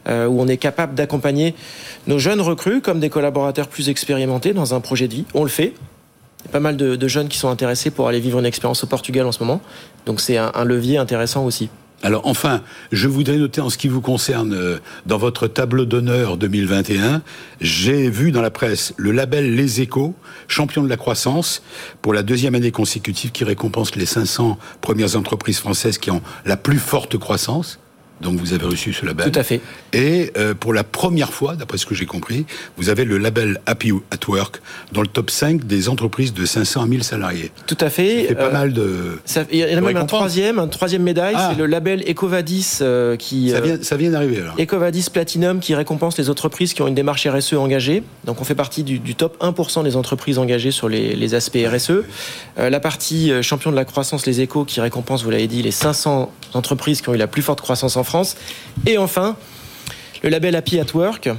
euh, 0.07 0.27
où 0.27 0.39
on 0.39 0.48
est 0.48 0.57
capable 0.57 0.95
d'accompagner 0.95 1.53
nos 2.07 2.19
jeunes 2.19 2.41
recrues 2.41 2.81
comme 2.81 3.00
des 3.00 3.09
collaborateurs 3.09 3.68
plus 3.68 3.89
expérimentés 3.89 4.53
dans 4.53 4.74
un 4.74 4.80
projet 4.80 5.07
de 5.07 5.13
vie. 5.15 5.25
On 5.33 5.44
le 5.44 5.50
fait. 5.50 5.74
Il 6.44 6.48
y 6.48 6.50
a 6.50 6.51
pas 6.51 6.59
mal 6.59 6.77
de, 6.77 7.07
jeunes 7.07 7.27
qui 7.27 7.39
sont 7.39 7.50
intéressés 7.50 7.89
pour 7.89 8.08
aller 8.08 8.20
vivre 8.20 8.38
une 8.38 8.46
expérience 8.46 8.84
au 8.84 8.88
Portugal 8.88 9.25
en 9.25 9.31
ce 9.31 9.39
moment. 9.39 9.62
Donc 10.05 10.22
c'est 10.22 10.38
un 10.38 10.63
levier 10.63 10.98
intéressant 10.98 11.43
aussi. 11.43 11.70
Alors 12.04 12.28
enfin, 12.28 12.62
je 12.92 13.08
voudrais 13.08 13.38
noter 13.38 13.62
en 13.62 13.70
ce 13.70 13.78
qui 13.78 13.88
vous 13.88 14.02
concerne, 14.02 14.54
euh, 14.54 14.78
dans 15.06 15.18
votre 15.18 15.48
tableau 15.48 15.86
d'honneur 15.86 16.38
2021, 16.38 17.22
j'ai 17.62 18.10
vu 18.10 18.32
dans 18.32 18.42
la 18.42 18.52
presse 18.52 18.94
le 18.98 19.12
label 19.12 19.56
Les 19.56 19.82
Échos, 19.82 20.14
champion 20.48 20.84
de 20.84 20.90
la 20.90 20.98
croissance, 20.98 21.64
pour 22.02 22.14
la 22.14 22.22
deuxième 22.22 22.54
année 22.54 22.72
consécutive 22.72 23.32
qui 23.32 23.44
récompense 23.44 23.96
les 23.96 24.06
500 24.06 24.60
premières 24.82 25.16
entreprises 25.16 25.60
françaises 25.60 25.98
qui 25.98 26.12
ont 26.12 26.22
la 26.46 26.58
plus 26.58 26.80
forte 26.80 27.18
croissance. 27.18 27.80
Donc 28.22 28.39
vous 28.39 28.53
avez 28.53 28.65
reçu 28.65 28.93
ce 28.93 29.05
label. 29.05 29.29
Tout 29.29 29.39
à 29.39 29.43
fait. 29.43 29.60
Et 29.93 30.31
euh, 30.38 30.53
pour 30.53 30.74
la 30.74 30.84
première 30.84 31.34
fois, 31.34 31.55
d'après 31.55 31.77
ce 31.77 31.86
que 31.86 31.93
j'ai 31.93 32.05
compris, 32.05 32.45
vous 32.77 32.89
avez 32.89 33.03
le 33.03 33.17
label 33.17 33.60
Happy 33.65 33.91
at 33.91 34.29
Work 34.29 34.62
dans 34.93 35.01
le 35.01 35.07
top 35.07 35.29
5 35.29 35.65
des 35.65 35.89
entreprises 35.89 36.34
de 36.34 36.45
500 36.45 36.84
à 36.84 36.86
1000 36.86 37.03
salariés. 37.03 37.51
Tout 37.67 37.77
à 37.81 37.89
fait. 37.89 38.22
Ça 38.22 38.27
fait 38.29 38.36
pas 38.36 38.45
euh, 38.45 38.51
mal 38.53 38.74
de. 38.74 39.19
il 39.51 39.60
y 39.60 39.63
a 39.63 39.81
même 39.81 39.98
un 39.98 40.05
troisième, 40.05 40.60
un 40.60 40.67
troisième 40.67 41.03
médaille, 41.03 41.36
ah. 41.38 41.50
c'est 41.51 41.60
le 41.60 41.65
label 41.65 42.03
Ecovadis 42.10 42.79
euh, 42.81 43.17
qui. 43.17 43.50
Ça 43.50 43.60
vient, 43.60 43.77
ça 43.81 43.98
vient 43.98 44.12
d'arriver 44.12 44.39
alors. 44.39 44.55
Ecovadis 44.60 45.07
Platinum 45.12 45.60
qui 45.60 45.75
récompense 45.75 46.17
les 46.17 46.29
entreprises 46.29 46.74
qui 46.74 46.81
ont 46.81 46.88
une 46.88 46.95
démarche 46.95 47.27
RSE 47.27 47.53
engagée. 47.53 48.01
Donc 48.24 48.39
on 48.39 48.45
fait 48.45 48.55
partie 48.55 48.84
du, 48.84 49.15
top 49.15 49.41
1% 49.41 49.84
des 49.84 49.98
entreprises 49.98 50.38
engagées 50.38 50.72
sur 50.72 50.88
les, 50.88 51.15
les 51.15 51.36
aspects 51.36 51.57
RSE. 51.57 52.03
la 52.57 52.79
partie 52.79 53.31
champion 53.43 53.72
de 53.72 53.75
la 53.75 53.86
croissance, 53.86 54.25
les 54.25 54.41
échos, 54.41 54.63
qui 54.63 54.79
récompense, 54.79 55.24
vous 55.24 55.29
l'avez 55.29 55.48
dit, 55.48 55.62
les 55.62 55.72
500 55.72 56.31
entreprises 56.53 57.01
qui 57.01 57.10
ont 57.10 57.13
eu 57.13 57.17
la 57.17 57.27
plus 57.27 57.41
forte 57.41 57.62
croissance 57.62 57.98
en 57.98 58.03
Et 58.85 58.97
enfin, 58.97 59.35
le 60.24 60.29
label 60.29 60.55
Happy 60.55 60.79
at 60.79 60.93
Work. 60.93 61.29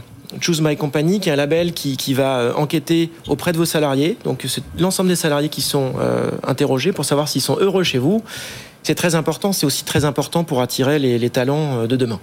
Choose 0.40 0.60
My 0.60 0.76
Company, 0.76 1.20
qui 1.20 1.28
est 1.28 1.32
un 1.32 1.36
label 1.36 1.72
qui, 1.72 2.14
va 2.14 2.38
euh, 2.38 2.52
enquêter 2.54 3.10
auprès 3.28 3.52
de 3.52 3.58
vos 3.58 3.64
salariés. 3.64 4.18
Donc, 4.24 4.44
c'est 4.48 4.62
l'ensemble 4.78 5.08
des 5.08 5.16
salariés 5.16 5.48
qui 5.48 5.62
sont 5.62 5.94
euh, 6.00 6.30
interrogés 6.42 6.92
pour 6.92 7.04
savoir 7.04 7.28
s'ils 7.28 7.42
sont 7.42 7.56
heureux 7.60 7.84
chez 7.84 7.98
vous. 7.98 8.22
C'est 8.82 8.96
très 8.96 9.14
important. 9.14 9.52
C'est 9.52 9.66
aussi 9.66 9.84
très 9.84 10.04
important 10.04 10.44
pour 10.44 10.60
attirer 10.60 10.98
les 10.98 11.30
talents 11.30 11.82
euh, 11.82 11.86
de 11.86 11.96
demain. 11.96 12.20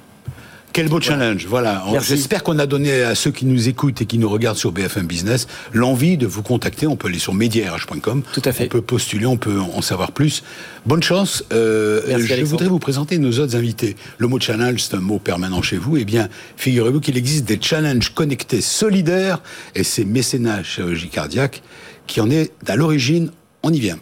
Quel 0.74 0.90
beau 0.90 1.00
challenge, 1.00 1.46
voilà. 1.48 1.84
J'espère 2.02 2.42
qu'on 2.42 2.58
a 2.58 2.66
donné 2.66 3.04
à 3.04 3.14
ceux 3.14 3.30
qui 3.30 3.46
nous 3.46 3.70
écoutent 3.70 4.02
et 4.02 4.08
qui 4.08 4.18
nous 4.18 4.28
regardent 4.28 4.58
sur 4.58 4.72
BFM 4.72 5.06
Business 5.06 5.48
l'envie 5.72 6.18
de 6.18 6.26
vous 6.26 6.42
contacter. 6.42 6.88
On 6.88 6.96
peut 6.96 7.10
aller 7.10 7.20
sur 7.20 7.36
mediarh.com. 7.36 8.24
Tout 8.34 8.42
à 8.44 8.52
fait. 8.52 8.66
On 8.66 8.68
peut 8.70 8.82
postuler, 8.82 9.28
on 9.28 9.38
peut 9.38 9.60
en 9.60 9.84
savoir 9.84 10.12
plus. 10.12 10.44
Bonne 10.88 11.04
chance. 11.04 11.44
Euh, 11.54 12.02
je 12.08 12.44
voudrais 12.44 12.68
vous 12.68 12.80
présenter 12.80 13.20
nos 13.20 13.38
autres 13.38 13.56
invités. 13.56 13.96
Le 14.18 14.28
mot 14.28 14.40
challenge, 14.40 14.82
c'est 14.82 14.96
un 14.96 15.00
mot 15.00 15.20
permanent 15.20 15.62
chez 15.62 15.78
vous. 15.78 15.98
Eh 15.98 16.06
bien, 16.06 16.28
figurez-vous 16.58 17.02
qu'il 17.02 17.18
existe 17.18 17.46
des 17.46 17.60
challenges 17.62 18.10
connectés 18.10 18.62
solidaires 18.62 19.42
et 19.76 19.84
c'est 19.84 20.06
mécénat 20.06 20.64
chirurgie 20.64 21.10
cardiaque 21.10 21.62
qui 22.08 22.20
en 22.20 22.32
est 22.32 22.52
à 22.68 22.76
l'origine. 22.76 23.30
On 23.62 23.72
y 23.72 23.80
vient. 23.80 24.00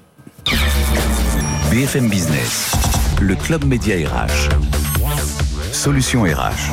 BFM 1.69 2.09
Business, 2.09 2.71
le 3.19 3.35
club 3.35 3.65
média 3.65 3.95
RH. 3.97 4.80
Solution 5.73 6.23
RH. 6.23 6.71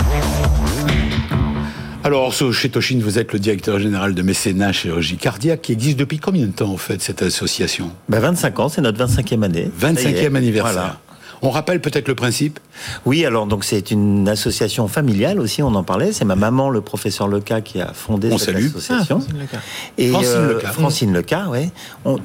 Alors, 2.05 2.33
chez 2.33 2.69
Toshin, 2.69 2.99
vous 3.01 3.19
êtes 3.19 3.33
le 3.33 3.39
directeur 3.39 3.79
général 3.79 4.15
de 4.15 4.23
Mécénat 4.23 4.73
Chirurgie 4.73 5.17
Cardiaque, 5.17 5.63
qui 5.63 5.73
existe 5.73 5.99
depuis 5.99 6.19
combien 6.19 6.47
de 6.47 6.53
temps, 6.53 6.73
en 6.73 6.77
fait, 6.77 7.01
cette 7.01 7.23
association? 7.23 7.91
25 8.09 8.55
ben, 8.55 8.63
ans, 8.63 8.69
c'est 8.69 8.81
notre 8.81 9.05
25e 9.05 9.45
année. 9.45 9.71
25e 9.81 10.35
anniversaire. 10.35 10.99
On 11.43 11.51
rappelle 11.51 11.81
peut-être 11.81 12.09
le 12.09 12.15
principe? 12.15 12.59
Oui, 13.07 13.25
alors 13.25 13.47
donc 13.47 13.65
c'est 13.65 13.91
une 13.91 14.29
association 14.29 14.89
familiale 14.89 15.41
aussi, 15.41 15.63
on 15.63 15.75
en 15.75 15.85
parlait. 15.85 16.13
C'est 16.13 16.25
ma 16.25 16.37
maman, 16.37 16.71
le 16.71 16.81
professeur 16.81 17.29
Leca, 17.29 17.61
qui 17.61 17.81
a 17.81 17.93
fondé 17.93 18.37
cette 18.39 18.57
association. 18.57 19.21
Ah, 19.53 19.59
Et 19.97 20.09
Francine 20.09 20.31
euh, 20.37 20.55
Leca. 20.55 20.73
Francine 20.73 21.13
Leca, 21.13 21.47
oui. 21.51 21.71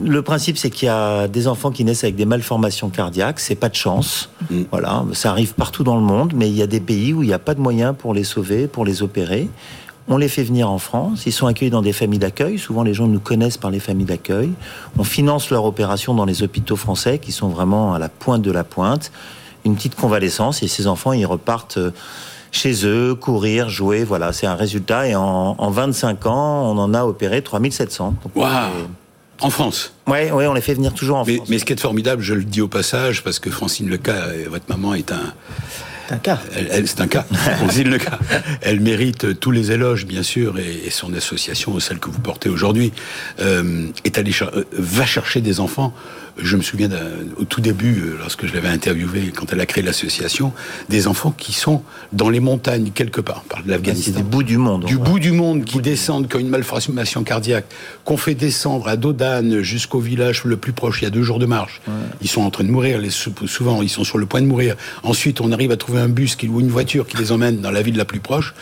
le 0.04 0.22
principe, 0.22 0.58
c'est 0.58 0.70
qu'il 0.70 0.88
y 0.88 0.90
a 0.90 1.28
des 1.28 1.48
enfants 1.48 1.72
qui 1.72 1.84
naissent 1.84 2.04
avec 2.04 2.16
des 2.16 2.26
malformations 2.26 2.90
cardiaques. 2.90 3.40
C'est 3.40 3.56
pas 3.56 3.70
de 3.70 3.76
chance. 3.76 4.30
Mm. 4.50 4.62
Voilà, 4.72 5.04
ça 5.14 5.32
arrive 5.32 5.54
partout 5.54 5.84
dans 5.84 5.96
le 5.96 6.04
monde, 6.04 6.34
mais 6.36 6.50
il 6.50 6.56
y 6.56 6.62
a 6.62 6.68
des 6.68 6.80
pays 6.80 7.14
où 7.14 7.24
il 7.24 7.28
n'y 7.28 7.34
a 7.34 7.40
pas 7.40 7.56
de 7.56 7.62
moyens 7.62 7.96
pour 7.98 8.14
les 8.14 8.24
sauver, 8.24 8.68
pour 8.68 8.86
les 8.86 9.04
opérer. 9.04 9.50
On 10.10 10.18
les 10.18 10.28
fait 10.28 10.44
venir 10.44 10.70
en 10.70 10.80
France, 10.80 11.26
ils 11.26 11.32
sont 11.32 11.48
accueillis 11.48 11.72
dans 11.72 11.82
des 11.82 11.94
familles 11.94 12.20
d'accueil, 12.20 12.60
souvent 12.60 12.84
les 12.84 12.94
gens 12.94 13.08
nous 13.08 13.22
connaissent 13.22 13.58
par 13.58 13.72
les 13.72 13.80
familles 13.80 14.06
d'accueil. 14.06 14.52
On 14.98 15.04
finance 15.04 15.50
leur 15.50 15.64
opération 15.64 16.14
dans 16.14 16.26
les 16.26 16.44
hôpitaux 16.44 16.76
français 16.76 17.20
qui 17.20 17.32
sont 17.32 17.48
vraiment 17.48 17.94
à 17.94 18.00
la 18.00 18.10
pointe 18.10 18.42
de 18.42 18.52
la 18.52 18.66
pointe. 18.66 19.12
Une 19.64 19.76
petite 19.76 19.96
convalescence 19.96 20.62
et 20.62 20.68
ces 20.68 20.88
enfants, 20.88 21.14
ils 21.14 21.26
repartent 21.26 21.78
euh, 21.78 21.92
chez 22.52 22.86
eux, 22.86 23.16
courir, 23.16 23.70
jouer, 23.70 24.04
voilà, 24.04 24.34
c'est 24.34 24.46
un 24.46 24.56
résultat. 24.56 25.08
Et 25.08 25.16
en, 25.16 25.70
25 25.70 26.26
ans, 26.26 26.70
on 26.70 26.78
en 26.78 26.94
a 26.94 27.06
opéré 27.06 27.42
3700. 27.42 28.16
Waouh 28.36 28.50
En 29.40 29.50
France 29.50 29.94
Oui, 30.08 30.30
ouais, 30.32 30.48
on 30.48 30.54
les 30.54 30.62
fait 30.62 30.74
venir 30.74 30.94
toujours 30.94 31.18
en 31.18 31.24
France. 31.24 31.48
Mais 31.48 31.60
ce 31.60 31.66
qui 31.66 31.72
est 31.72 31.80
formidable, 31.80 32.22
je 32.22 32.34
le 32.34 32.44
dis 32.44 32.60
au 32.60 32.68
passage, 32.68 33.24
parce 33.24 33.40
que 33.40 33.50
Francine 33.50 33.90
Leca, 33.90 34.28
votre 34.50 34.66
maman, 34.68 34.96
est 34.96 35.14
un, 35.14 35.34
c'est 36.08 36.14
un 36.14 36.18
cas. 36.18 36.40
Elle, 36.56 36.88
c'est 36.88 37.02
un 37.02 37.08
cas. 37.08 37.26
le 37.86 37.98
cas. 37.98 38.20
Elle 38.62 38.80
mérite 38.80 39.40
tous 39.40 39.52
les 39.52 39.72
éloges, 39.72 40.06
bien 40.06 40.24
sûr, 40.24 40.58
et, 40.60 40.90
son 40.90 41.14
association, 41.14 41.80
celle 41.80 42.00
que 42.00 42.10
vous 42.10 42.20
portez 42.20 42.50
aujourd'hui, 42.50 42.92
euh, 43.40 43.88
est 44.04 44.18
allée 44.18 44.32
euh, 44.42 44.66
va 44.74 45.06
chercher 45.06 45.42
des 45.42 45.60
enfants 45.60 45.94
je 46.38 46.58
me 46.58 46.62
souviens 46.62 46.90
au 47.38 47.44
tout 47.46 47.62
début, 47.62 48.02
euh, 48.02 48.18
lorsque 48.20 48.46
je 48.46 48.54
l'avais 48.54 48.70
interviewé, 48.70 49.32
quand 49.36 49.52
elle 49.54 49.62
a 49.62 49.66
créé 49.66 49.84
l'association, 49.84 50.52
des 50.90 51.08
enfants 51.08 51.32
qui 51.32 51.54
sont 51.54 51.84
dans 52.12 52.30
les 52.30 52.40
montagnes 52.40 52.92
quelque 52.92 53.22
part, 53.22 53.44
par 53.44 53.62
l'Afghanistan. 53.66 54.20
du 54.20 54.24
bout 54.24 54.44
du 54.44 54.58
monde. 54.58 54.86
Du 54.86 54.98
bout 54.98 55.20
du 55.20 55.32
monde, 55.32 55.64
qui 55.64 55.80
descendent, 55.80 56.28
qui 56.28 56.36
ont 56.36 56.40
une 56.40 56.50
malformation 56.50 57.24
cardiaque, 57.24 57.66
qu'on 58.04 58.18
fait 58.18 58.36
descendre 58.36 58.88
à 58.88 58.98
Dodane 58.98 59.62
jusqu'au 59.62 60.00
village 60.00 60.44
le 60.46 60.58
plus 60.58 60.74
proche, 60.74 61.02
il 61.02 61.06
y 61.06 61.08
a 61.08 61.12
deux 61.12 61.24
jours 61.24 61.40
de 61.40 61.46
marche. 61.46 61.82
Ils 62.22 62.30
sont 62.30 62.42
en 62.42 62.50
train 62.50 62.64
de 62.64 62.72
mourir, 62.72 63.00
les, 63.00 63.10
souvent 63.10 63.82
ils 63.82 63.90
sont 63.90 64.04
sur 64.04 64.18
le 64.18 64.26
point 64.26 64.42
de 64.42 64.48
mourir. 64.48 64.76
Ensuite, 65.04 65.42
on 65.42 65.52
arrive 65.52 65.72
à 65.72 65.78
trouver 65.78 66.00
un 66.00 66.10
bus 66.10 66.36
qui, 66.36 66.48
ou 66.48 66.60
une 66.60 66.70
voiture 66.70 67.08
qui 67.08 67.18
les 67.18 67.32
emmène 67.32 67.62
dans 67.62 67.72
la 67.72 67.82
ville 67.82 67.98
la 67.98 68.06
plus 68.06 68.20
proche. 68.20 68.54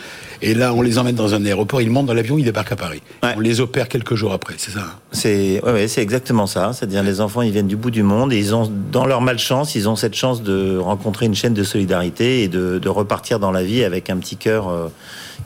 Et 0.44 0.54
là, 0.54 0.74
on 0.74 0.82
les 0.82 0.98
emmène 0.98 1.14
dans 1.14 1.34
un 1.34 1.44
aéroport, 1.44 1.80
ils 1.80 1.90
montent 1.90 2.06
dans 2.06 2.14
l'avion, 2.14 2.36
ils 2.36 2.44
débarquent 2.44 2.72
à 2.72 2.76
Paris. 2.76 3.00
On 3.22 3.38
les 3.38 3.60
opère 3.60 3.88
quelques 3.88 4.16
jours 4.16 4.32
après, 4.32 4.54
c'est 4.58 4.72
ça 4.72 4.80
hein? 4.80 4.98
C'est 5.12 5.62
ouais, 5.64 5.86
c'est 5.86 6.02
exactement 6.02 6.46
ça. 6.46 6.72
C'est-à-dire 6.72 7.02
les 7.04 7.20
enfants, 7.20 7.42
ils 7.42 7.52
viennent 7.52 7.61
du 7.66 7.76
bout 7.76 7.90
du 7.90 8.02
monde 8.02 8.32
et 8.32 8.38
ils 8.38 8.54
ont, 8.54 8.70
dans 8.90 9.06
leur 9.06 9.20
malchance, 9.20 9.74
ils 9.74 9.88
ont 9.88 9.96
cette 9.96 10.14
chance 10.14 10.42
de 10.42 10.76
rencontrer 10.76 11.26
une 11.26 11.34
chaîne 11.34 11.54
de 11.54 11.64
solidarité 11.64 12.42
et 12.42 12.48
de, 12.48 12.88
repartir 12.88 13.38
dans 13.38 13.50
la 13.50 13.62
vie 13.62 13.84
avec 13.84 14.10
un 14.10 14.18
petit 14.18 14.36
cœur. 14.36 14.68
Euh, 14.68 14.88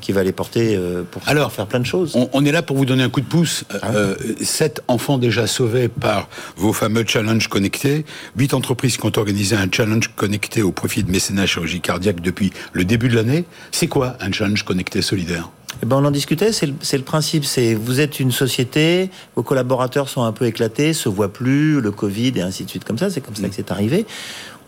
qui 0.00 0.12
va 0.12 0.23
les 0.23 0.32
porter 0.32 0.76
euh, 0.76 1.02
pour 1.11 1.23
Alors, 1.26 1.52
faire 1.52 1.66
plein 1.66 1.80
de 1.80 1.87
choses. 1.87 2.16
On, 2.32 2.44
est 2.44 2.52
là 2.52 2.62
pour 2.62 2.76
vous 2.76 2.85
donner 2.85 3.02
un 3.02 3.08
coup 3.08 3.20
de 3.20 3.26
pouce. 3.26 3.64
Ah 3.82 3.92
euh, 3.94 4.14
sept 4.42 4.82
enfants 4.88 5.18
déjà 5.18 5.46
sauvés 5.46 5.88
par 5.88 6.28
vos 6.56 6.73
fameux 6.73 7.04
challenges 7.06 7.49
connectés. 7.49 8.04
Huit 8.37 8.54
entreprises 8.54 8.96
qui 8.96 9.06
ont 9.06 9.12
organisé 9.16 9.56
un 9.56 9.68
challenge 9.70 10.11
connecté 10.14 10.62
au 10.62 10.73
profit 10.73 11.02
de 11.02 11.11
mécénat 11.11 11.46
chirurgie 11.46 11.80
cardiaque 11.80 12.20
depuis 12.20 12.52
le 12.73 12.85
début 12.85 13.08
de 13.08 13.14
l'année. 13.14 13.44
C'est 13.70 13.88
quoi 13.88 14.16
un 14.20 14.30
challenge 14.32 14.64
connecté 14.64 15.02
solidaire? 15.02 15.50
Eh 15.83 15.87
ben 15.87 15.97
on 15.97 16.04
en 16.04 16.11
discutait, 16.11 16.52
c'est 16.52 16.66
le, 16.66 16.75
le, 16.92 17.02
principe, 17.02 17.45
c'est 17.45 17.75
vous 17.75 18.00
êtes 18.00 18.18
une 18.18 18.33
société, 18.33 19.11
vos 19.35 19.42
collaborateurs 19.42 20.09
sont 20.09 20.23
un 20.23 20.33
peu 20.33 20.47
éclatés, 20.47 20.92
se 20.92 21.09
voient 21.09 21.33
plus, 21.33 21.80
le 21.80 21.90
Covid 21.90 22.33
et 22.37 22.40
ainsi 22.40 22.64
de 22.64 22.71
suite 22.71 22.85
comme 22.85 22.99
ça, 22.99 23.11
c'est 23.11 23.21
comme 23.21 23.37
ça 23.37 23.49
que 23.49 23.54
c'est 23.54 23.71
arrivé. 23.71 24.06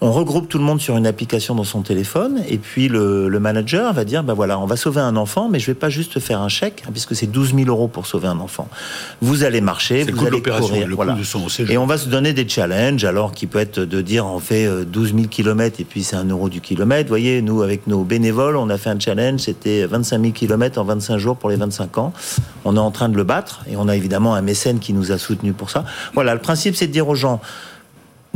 On 0.00 0.12
regroupe 0.12 0.48
tout 0.48 0.58
le 0.58 0.64
monde 0.64 0.80
sur 0.80 0.96
une 0.96 1.06
application 1.06 1.56
dans 1.56 1.64
son 1.64 1.82
téléphone, 1.82 2.40
et 2.48 2.58
puis 2.58 2.88
le, 2.88 3.28
manager 3.40 3.92
va 3.92 4.04
dire, 4.04 4.22
ben 4.22 4.34
voilà, 4.34 4.58
on 4.58 4.66
va 4.66 4.76
sauver 4.76 5.00
un 5.00 5.16
enfant, 5.16 5.48
mais 5.48 5.58
je 5.58 5.66
vais 5.66 5.74
pas 5.74 5.88
juste 5.88 6.20
faire 6.20 6.40
un 6.40 6.48
chèque, 6.48 6.84
hein, 6.86 6.90
puisque 6.92 7.16
c'est 7.16 7.26
12 7.26 7.54
000 7.54 7.68
euros 7.68 7.88
pour 7.88 8.06
sauver 8.06 8.28
un 8.28 8.38
enfant. 8.38 8.68
Vous 9.20 9.42
allez 9.42 9.60
marcher, 9.60 10.04
vous 10.04 10.24
allez 10.24 10.40
courir, 10.40 10.86
le 10.86 10.94
voilà. 10.94 11.16
son 11.24 11.46
et 11.68 11.78
on 11.78 11.86
va 11.86 11.98
se 11.98 12.08
donner 12.08 12.32
des 12.32 12.48
challenges, 12.48 13.04
alors 13.04 13.32
qui 13.32 13.46
peut 13.46 13.58
être 13.58 13.80
de 13.80 14.00
dire, 14.00 14.26
on 14.26 14.38
fait 14.38 14.68
12 14.84 15.14
000 15.14 15.26
kilomètres, 15.26 15.80
et 15.80 15.84
puis 15.84 16.04
c'est 16.04 16.16
un 16.16 16.26
euro 16.26 16.48
du 16.48 16.60
kilomètre. 16.60 17.04
Vous 17.04 17.12
voyez, 17.12 17.42
nous, 17.42 17.62
avec 17.62 17.88
nos 17.88 18.04
bénévoles, 18.04 18.56
on 18.56 18.70
a 18.70 18.78
fait 18.78 18.90
un 18.90 19.00
challenge, 19.00 19.40
c'était 19.40 19.84
25 19.86 20.20
000 20.20 20.32
kilomètres 20.32 20.78
en 20.78 20.84
25 20.84 21.18
jours 21.18 21.36
pour 21.36 21.50
les 21.50 21.56
25 21.56 21.98
ans. 21.98 22.12
On 22.64 22.76
est 22.76 22.80
en 22.80 22.92
train 22.92 23.08
de 23.08 23.16
le 23.16 23.24
battre, 23.24 23.64
et 23.68 23.76
on 23.76 23.88
a 23.88 23.96
évidemment 23.96 24.34
un 24.34 24.42
mécène 24.42 24.78
qui 24.78 24.92
nous 24.92 25.10
a 25.10 25.18
soutenus 25.18 25.54
pour 25.56 25.70
ça. 25.70 25.84
Voilà, 26.14 26.34
le 26.34 26.40
principe, 26.40 26.76
c'est 26.76 26.86
de 26.86 26.92
dire 26.92 27.08
aux 27.08 27.16
gens, 27.16 27.40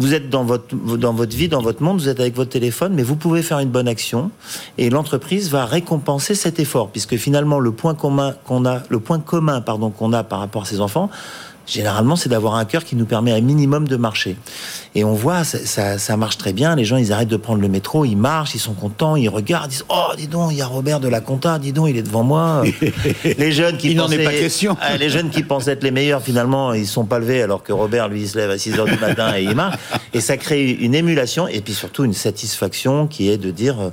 vous 0.03 0.15
êtes 0.15 0.29
dans 0.29 0.43
votre, 0.43 0.75
dans 0.97 1.13
votre 1.13 1.37
vie, 1.37 1.49
dans 1.49 1.63
votre 1.63 1.81
monde, 1.81 2.01
vous 2.01 2.09
êtes 2.09 2.19
avec 2.19 2.35
votre 2.35 2.51
téléphone, 2.51 2.93
mais 2.93 3.05
vous 3.05 3.15
pouvez 3.15 3.41
faire 3.41 3.61
une 3.61 3.69
bonne 3.69 3.87
action 3.87 4.33
et 4.77 4.91
l'entreprise 4.91 5.49
va 5.49 5.65
récompenser 5.65 6.35
cet 6.35 6.59
effort, 6.59 6.89
puisque 6.91 7.17
finalement 7.17 7.61
le 7.61 7.71
point 7.71 7.95
commun 7.95 8.35
qu'on 8.45 8.67
a, 8.67 8.81
qu'on 8.81 10.13
a 10.13 10.25
par 10.25 10.41
rapport 10.41 10.63
à 10.63 10.65
ces 10.65 10.81
enfants, 10.81 11.09
généralement, 11.67 12.17
c'est 12.17 12.29
d'avoir 12.29 12.55
un 12.55 12.65
cœur 12.65 12.85
qui 12.85 12.97
nous 12.97 13.05
permet 13.05 13.33
un 13.33 13.41
minimum 13.41 13.87
de 13.87 13.97
marcher. 13.97 14.37
Et 14.95 15.05
on 15.05 15.15
voit, 15.15 15.45
ça, 15.45 15.99
ça, 15.99 16.17
marche 16.17 16.39
très 16.39 16.53
bien. 16.53 16.77
Les 16.77 16.85
gens, 16.85 16.97
ils 16.97 17.13
arrêtent 17.13 17.29
de 17.29 17.37
prendre 17.37 17.61
le 17.61 17.69
métro, 17.69 18.05
ils 18.05 18.17
marchent, 18.17 18.55
ils 18.55 18.61
sont 18.61 18.75
contents, 18.75 19.17
ils 19.17 19.29
regardent, 19.29 19.67
ils 19.67 19.77
disent 19.77 19.85
Oh, 19.89 20.13
dis 20.17 20.27
donc, 20.27 20.53
il 20.53 20.59
y 20.59 20.63
a 20.63 20.67
Robert 20.67 21.01
de 21.01 21.09
la 21.09 21.21
Compta, 21.21 21.59
dis 21.59 21.73
donc, 21.73 21.89
il 21.89 21.97
est 21.97 22.03
devant 22.03 22.25
moi. 22.25 22.63
les 23.25 23.53
jeunes 23.53 23.77
qui 23.77 23.93
il 23.93 23.97
n'en 23.97 24.11
est 24.11 24.23
pas 24.23 24.33
question. 24.33 24.77
Ah, 24.81 24.97
les 24.97 25.09
jeunes 25.09 25.31
qui 25.31 25.43
pensent 25.43 25.69
être 25.69 25.83
les 25.83 25.91
meilleurs, 25.91 26.23
finalement, 26.23 26.73
ils 26.75 26.87
sont 26.87 27.05
pas 27.05 27.19
levés, 27.19 27.43
alors 27.43 27.63
que 27.63 27.73
Robert, 27.73 28.09
lui, 28.09 28.23
il 28.23 28.29
se 28.29 28.39
lève 28.39 28.51
à 28.51 28.59
6 28.59 28.79
heures 28.79 28.87
du 28.87 28.99
matin 28.99 29.35
et 29.37 29.43
il 29.43 29.55
marche. 29.55 29.79
Et 30.13 30.21
ça 30.21 30.37
crée 30.37 30.71
une 30.71 30.95
émulation 30.95 31.49
et 31.49 31.61
puis 31.61 31.75
surtout 31.75 32.05
une 32.05 32.13
satisfaction 32.13 33.07
qui 33.07 33.31
est 33.31 33.39
de 33.39 33.51
dire 33.51 33.93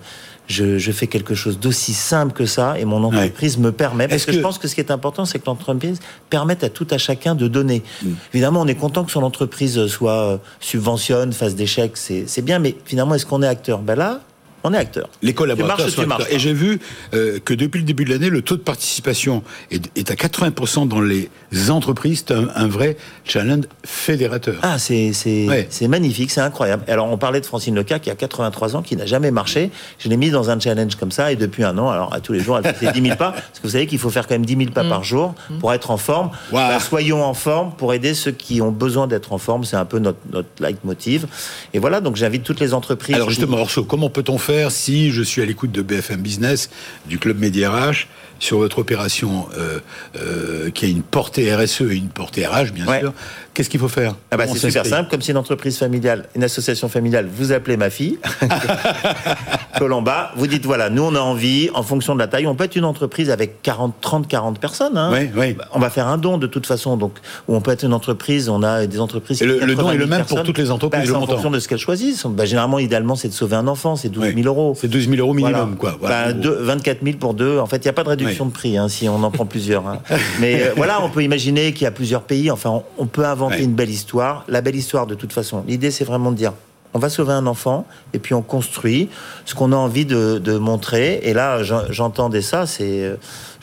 je, 0.49 0.91
fais 0.91 1.07
quelque 1.07 1.35
chose 1.35 1.59
d'aussi 1.59 1.93
simple 1.93 2.33
que 2.33 2.45
ça 2.45 2.77
et 2.79 2.85
mon 2.85 3.03
entreprise 3.03 3.57
me 3.57 3.71
permet. 3.71 4.07
Parce 4.07 4.25
que, 4.25 4.31
je 4.31 4.39
pense 4.39 4.57
que 4.57 4.67
ce 4.67 4.75
qui 4.75 4.81
est 4.81 4.91
important, 4.91 5.25
c'est 5.25 5.39
que 5.39 5.45
l'entreprise 5.45 5.99
permette 6.29 6.63
à 6.63 6.69
tout 6.69 6.87
à 6.89 6.97
chacun 6.97 7.35
de 7.35 7.47
donner. 7.47 7.83
Mm. 8.03 8.09
Évidemment, 8.33 8.61
on 8.61 8.67
est 8.67 8.75
content 8.75 9.03
que 9.03 9.11
son 9.11 9.23
entreprise 9.23 9.85
soit 9.87 10.11
euh, 10.11 10.37
subventionne, 10.59 11.33
fasse 11.33 11.55
des 11.55 11.67
chèques, 11.67 11.97
c'est 11.97 12.41
bien, 12.41 12.59
mais 12.59 12.75
finalement, 12.85 13.15
est-ce 13.15 13.25
qu'on 13.25 13.43
est 13.43 13.47
acteur? 13.47 13.79
Ben 13.79 13.95
là, 13.95 14.21
on 14.63 14.73
est 14.73 14.77
acteur. 14.77 15.09
Les 15.21 15.33
collaborateurs 15.33 15.89
sont 15.89 16.09
acteurs. 16.09 16.27
Et 16.31 16.39
j'ai 16.39 16.53
vu 16.53 16.79
euh, 17.13 17.39
que 17.43 17.53
depuis 17.53 17.79
le 17.79 17.85
début 17.85 18.05
de 18.05 18.09
l'année, 18.09 18.29
le 18.29 18.41
taux 18.41 18.57
de 18.57 18.61
participation 18.61 19.43
est, 19.71 20.11
à 20.11 20.15
80% 20.15 20.87
dans 20.87 21.01
les 21.01 21.29
entreprises. 21.69 22.25
C'est 22.27 22.33
un, 22.33 22.67
vrai 22.67 22.97
challenge 23.25 23.65
fédérateur. 23.85 24.55
Ah, 24.61 24.77
c'est 24.77 25.11
c'est 25.13 25.87
magnifique, 25.87 26.31
c'est 26.31 26.41
incroyable. 26.41 26.83
Alors, 26.87 27.09
on 27.09 27.17
parlait 27.17 27.41
de 27.41 27.45
Francine 27.45 27.75
Leca 27.75 27.99
qui 27.99 28.09
a 28.09 28.15
83 28.15 28.75
ans, 28.75 28.81
qui 28.81 28.95
n'a 28.95 29.05
jamais 29.05 29.31
marché. 29.31 29.71
Je 29.97 30.09
l'ai 30.09 30.17
mis 30.17 30.29
dans 30.29 30.49
un 30.49 30.59
challenge 30.59 30.95
comme 30.95 31.11
ça 31.11 31.31
et 31.31 31.35
depuis 31.35 31.63
un 31.63 31.77
an, 31.77 31.89
alors 31.89 32.13
à 32.13 32.19
tous 32.19 32.33
les 32.33 32.39
jours, 32.39 32.59
elle 32.63 32.73
fait 32.75 32.91
10 32.91 33.01
000 33.01 33.15
pas. 33.15 33.31
Parce 33.31 33.59
que 33.59 33.63
vous 33.63 33.69
savez 33.69 33.87
qu'il 33.87 33.99
faut 33.99 34.09
faire 34.09 34.27
quand 34.27 34.35
même 34.35 34.45
10 34.45 34.57
000 34.57 34.71
pas 34.71 34.83
mm. 34.83 34.89
par 34.89 35.03
jour 35.03 35.35
pour 35.59 35.73
être 35.73 35.91
en 35.91 35.97
forme. 35.97 36.31
Bah, 36.51 36.79
soyons 36.79 37.23
en 37.23 37.33
forme 37.33 37.71
pour 37.77 37.93
aider 37.93 38.13
ceux 38.13 38.31
qui 38.31 38.61
ont 38.61 38.71
besoin 38.71 39.07
d'être 39.07 39.33
en 39.33 39.37
forme. 39.37 39.63
C'est 39.63 39.77
un 39.77 39.85
peu 39.85 39.99
notre, 39.99 40.19
notre 40.31 40.49
leitmotiv. 40.59 41.27
Et 41.73 41.79
voilà, 41.79 42.01
donc 42.01 42.15
j'invite 42.17 42.43
toutes 42.43 42.59
les 42.59 42.73
entreprises. 42.73 43.15
Alors 43.15 43.29
justement, 43.29 43.57
Orso, 43.57 43.83
comment 43.83 44.09
peut-on 44.09 44.37
faire 44.37 44.48
si 44.69 45.11
je 45.11 45.21
suis 45.21 45.43
à 45.43 45.45
l'écoute 45.45 45.71
de 45.71 45.83
BFM 45.83 46.21
Business, 46.21 46.71
du 47.05 47.19
Club 47.19 47.37
Média 47.37 47.71
RH, 47.71 48.07
sur 48.39 48.57
votre 48.57 48.79
opération 48.79 49.47
euh, 49.57 49.79
euh, 50.17 50.69
qui 50.71 50.85
a 50.85 50.87
une 50.87 51.01
portée 51.03 51.53
RSE 51.53 51.81
et 51.81 51.95
une 51.95 52.07
portée 52.09 52.45
RH, 52.47 52.71
bien 52.73 52.87
Ouais. 52.87 52.99
sûr. 53.01 53.13
Qu'est-ce 53.53 53.69
qu'il 53.69 53.79
faut 53.79 53.89
faire? 53.89 54.15
Ah 54.31 54.37
bah 54.37 54.45
c'est 54.47 54.57
super 54.57 54.85
simple, 54.85 55.09
comme 55.09 55.21
c'est 55.21 55.31
une 55.33 55.37
entreprise 55.37 55.77
familiale, 55.77 56.27
une 56.35 56.43
association 56.45 56.87
familiale, 56.87 57.27
vous 57.33 57.51
appelez 57.51 57.75
ma 57.75 57.89
fille, 57.89 58.17
Colomba, 59.77 60.31
vous 60.35 60.47
dites 60.47 60.65
voilà, 60.65 60.89
nous 60.89 61.03
on 61.03 61.15
a 61.15 61.19
envie, 61.19 61.69
en 61.73 61.83
fonction 61.83 62.13
de 62.15 62.19
la 62.19 62.27
taille, 62.27 62.47
on 62.47 62.55
peut 62.55 62.63
être 62.65 62.75
une 62.75 62.85
entreprise 62.85 63.29
avec 63.29 63.61
40, 63.61 63.95
30, 64.01 64.27
40 64.27 64.59
personnes. 64.59 64.97
Hein. 64.97 65.11
Oui. 65.35 65.55
On 65.73 65.79
va 65.79 65.89
faire 65.89 66.07
un 66.07 66.17
don 66.17 66.37
de 66.37 66.47
toute 66.47 66.65
façon, 66.67 66.97
donc 66.97 67.13
ou 67.47 67.55
on 67.55 67.61
peut 67.61 67.71
être 67.71 67.83
une 67.83 67.93
entreprise, 67.93 68.49
on 68.49 68.63
a 68.63 68.85
des 68.85 68.99
entreprises. 68.99 69.41
Et 69.41 69.45
le- 69.45 69.59
le 69.59 69.75
don 69.75 69.83
80 69.87 69.91
est 69.91 69.97
le 69.97 70.05
000 70.05 70.09
même 70.17 70.25
pour 70.25 70.43
toutes 70.43 70.57
les 70.57 70.71
entreprises, 70.71 71.01
Bah, 71.01 71.07
le 71.07 71.15
en 71.15 71.19
montant. 71.21 71.33
fonction 71.33 71.51
de 71.51 71.59
ce 71.59 71.67
qu'elles 71.67 71.77
choisissent. 71.79 72.25
Bah, 72.27 72.45
généralement, 72.45 72.79
idéalement, 72.79 73.15
c'est 73.15 73.27
de 73.29 73.33
sauver 73.33 73.55
un 73.55 73.67
enfant, 73.67 73.95
c'est 73.95 74.09
12 74.09 74.23
000 74.23 74.35
Oui. 74.37 74.43
euros. 74.43 74.73
C'est 74.79 74.87
12 74.87 75.07
000 75.09 75.17
euros 75.19 75.33
minimum, 75.33 75.75
Voilà. 75.77 75.97
quoi. 75.97 75.97
Voilà, 75.99 76.23
Bah, 76.25 76.29
en 76.29 76.33
gros. 76.33 76.41
deux- 76.43 76.57
24 76.63 76.99
000 77.03 77.17
pour 77.17 77.33
deux. 77.33 77.59
En 77.59 77.65
fait, 77.65 77.77
il 77.77 77.83
n'y 77.83 77.89
a 77.89 77.93
pas 77.93 78.03
de 78.03 78.09
réduction 78.09 78.28
de 78.45 78.51
prix 78.51 78.77
hein, 78.77 78.87
si 78.89 79.07
on 79.09 79.21
en 79.23 79.31
prend 79.31 79.45
plusieurs. 79.47 79.87
hein. 79.87 79.99
Mais 80.39 80.61
euh, 80.63 80.73
voilà, 80.75 81.03
on 81.03 81.09
peut 81.09 81.23
imaginer 81.23 81.73
qu'il 81.73 81.83
y 81.83 81.87
a 81.87 81.91
plusieurs 81.91 82.21
pays. 82.23 82.49
Enfin, 82.51 82.69
on, 82.69 82.83
on 82.97 83.05
peut 83.05 83.25
inventer 83.25 83.57
Ouais. 83.57 83.63
une 83.63 83.73
belle 83.73 83.89
histoire. 83.89 84.43
La 84.47 84.61
belle 84.61 84.75
histoire, 84.75 85.07
de 85.07 85.15
toute 85.15 85.33
façon, 85.33 85.63
l'idée, 85.67 85.91
c'est 85.91 86.05
vraiment 86.05 86.31
de 86.31 86.37
dire 86.37 86.53
on 86.93 86.99
va 86.99 87.09
sauver 87.09 87.33
un 87.33 87.45
enfant 87.47 87.85
et 88.13 88.19
puis 88.19 88.33
on 88.33 88.41
construit 88.41 89.09
ce 89.45 89.53
qu'on 89.55 89.71
a 89.71 89.75
envie 89.75 90.05
de, 90.05 90.39
de 90.39 90.57
montrer. 90.57 91.19
Et 91.23 91.33
là, 91.33 91.61
j'en- 91.63 91.83
j'entendais 91.91 92.41
ça. 92.41 92.65
C'est. 92.65 93.03
euh, 93.03 93.15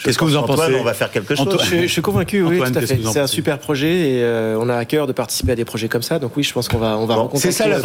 Qu'est-ce 0.04 0.18
que 0.18 0.24
vous 0.24 0.36
en 0.36 0.42
pensez 0.42 0.74
On 0.78 0.84
va 0.84 0.92
faire 0.92 1.10
quelque 1.10 1.34
chose. 1.34 1.46
Antoine- 1.46 1.60
Je, 1.60 1.66
suis- 1.66 1.82
je 1.88 1.92
suis 1.92 2.02
convaincu, 2.02 2.42
oui, 2.42 2.56
Antoine, 2.56 2.72
tout 2.72 2.78
à 2.78 2.82
fait. 2.82 2.98
C'est 3.12 3.18
un 3.20 3.26
super 3.26 3.58
projet 3.58 3.88
et 4.10 4.22
euh, 4.22 4.58
on 4.60 4.68
a 4.68 4.76
à 4.76 4.84
cœur 4.84 5.06
de 5.06 5.12
participer 5.12 5.52
à 5.52 5.54
des 5.56 5.64
projets 5.64 5.88
comme 5.88 6.02
ça. 6.02 6.18
Donc 6.18 6.36
oui, 6.36 6.42
je 6.42 6.52
pense 6.52 6.68
qu'on 6.68 6.76
va, 6.78 6.98
on 6.98 7.06
va 7.06 7.14
Bon, 7.16 7.30
C'est 7.34 7.50
ça 7.50 7.66
la 7.66 7.80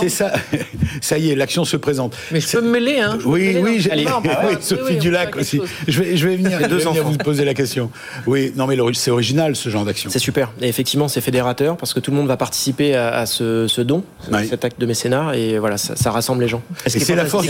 C'est 0.00 0.08
ça. 0.08 0.32
Ça 1.00 1.18
y 1.18 1.30
est, 1.30 1.34
l'action 1.34 1.64
se 1.64 1.76
présente. 1.76 2.16
Mais 2.30 2.40
je 2.40 2.50
peux 2.50 2.62
me 2.62 2.70
mêler, 2.70 2.98
hein. 3.00 3.16
je 3.18 3.24
peux 3.24 3.28
me 3.28 3.34
Oui, 3.34 3.46
mêler 3.48 3.60
oui, 3.62 3.88
Allez, 3.90 4.06
oui, 4.24 4.30
oui, 4.48 4.56
Sophie 4.60 4.82
oui, 4.86 4.96
Dulac 4.96 5.36
aussi. 5.36 5.60
Je 5.86 6.02
vais, 6.02 6.16
je 6.16 6.28
vais 6.28 6.36
venir, 6.36 6.58
je 6.62 6.66
vais 6.68 6.78
venir 6.84 7.04
vous 7.04 7.16
poser 7.18 7.44
la 7.44 7.52
question. 7.52 7.90
Oui, 8.26 8.52
non, 8.56 8.66
mais 8.66 8.76
c'est 8.94 9.10
original 9.10 9.54
ce 9.56 9.68
genre 9.68 9.84
d'action. 9.84 10.08
C'est 10.10 10.18
super. 10.18 10.50
Et 10.62 10.68
effectivement, 10.68 11.08
c'est 11.08 11.20
fédérateur 11.20 11.76
parce 11.76 11.92
que 11.92 12.00
tout 12.00 12.10
le 12.10 12.16
monde 12.16 12.28
va 12.28 12.36
participer 12.36 12.94
à, 12.94 13.10
à 13.16 13.26
ce, 13.26 13.66
ce 13.68 13.80
don, 13.82 14.02
Ouais. 14.32 14.46
De 14.78 14.86
mécénat, 14.86 15.36
et 15.36 15.58
voilà, 15.58 15.76
ça, 15.78 15.96
ça 15.96 16.10
rassemble 16.10 16.42
les 16.42 16.48
gens. 16.48 16.62
Et 16.86 16.90
c'est 16.90 17.14
la 17.14 17.22
entre- 17.22 17.42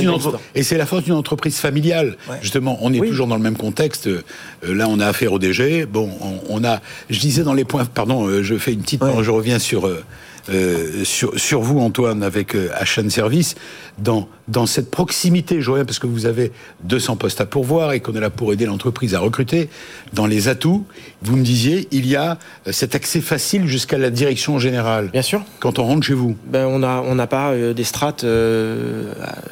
la 0.76 0.86
force 0.86 1.04
d'une 1.04 1.12
entreprise 1.14 1.56
familiale. 1.58 2.16
Ouais. 2.28 2.36
Justement, 2.42 2.78
on 2.82 2.92
est 2.92 3.00
Oui. 3.00 3.08
toujours 3.08 3.26
dans 3.26 3.36
le 3.36 3.42
même 3.42 3.56
contexte. 3.56 4.06
Euh, 4.06 4.22
là, 4.62 4.86
on 4.88 5.00
a 5.00 5.06
affaire 5.06 5.32
au 5.32 5.38
DG. 5.38 5.86
Bon, 5.86 6.10
on, 6.20 6.60
on 6.60 6.64
a. 6.64 6.80
Je 7.10 7.18
disais 7.20 7.42
dans 7.42 7.54
les 7.54 7.64
points. 7.64 7.84
Pardon, 7.84 8.26
euh, 8.26 8.42
je 8.42 8.56
fais 8.56 8.72
une 8.72 8.82
petite. 8.82 9.02
Ouais. 9.02 9.10
Je 9.22 9.30
reviens 9.30 9.58
sur. 9.58 9.86
euh, 9.86 10.02
euh, 10.50 11.04
sur, 11.04 11.38
sur 11.38 11.60
vous, 11.60 11.80
Antoine, 11.80 12.22
avec 12.22 12.54
euh, 12.54 12.68
Service, 13.08 13.54
dans, 13.98 14.28
dans 14.48 14.66
cette 14.66 14.90
proximité, 14.90 15.60
je 15.60 15.70
reviens 15.70 15.84
parce 15.84 15.98
que 15.98 16.06
vous 16.06 16.26
avez 16.26 16.52
200 16.82 17.16
postes 17.16 17.40
à 17.40 17.46
pourvoir 17.46 17.92
et 17.92 18.00
qu'on 18.00 18.14
est 18.14 18.20
là 18.20 18.30
pour 18.30 18.52
aider 18.52 18.66
l'entreprise 18.66 19.14
à 19.14 19.20
recruter, 19.20 19.68
dans 20.12 20.26
les 20.26 20.48
atouts, 20.48 20.84
vous 21.22 21.36
me 21.36 21.42
disiez, 21.44 21.88
il 21.92 22.06
y 22.06 22.16
a 22.16 22.38
euh, 22.66 22.72
cet 22.72 22.94
accès 22.94 23.20
facile 23.20 23.66
jusqu'à 23.66 23.96
la 23.98 24.10
direction 24.10 24.58
générale. 24.58 25.10
Bien 25.12 25.22
sûr. 25.22 25.42
Quand 25.60 25.78
on 25.78 25.84
rentre 25.84 26.06
chez 26.06 26.14
vous. 26.14 26.36
Ben, 26.46 26.66
on 26.66 26.80
n'a 26.80 27.02
on 27.06 27.14
n'a 27.14 27.26
pas 27.26 27.52
euh, 27.52 27.72
des 27.72 27.84
strates 27.84 28.24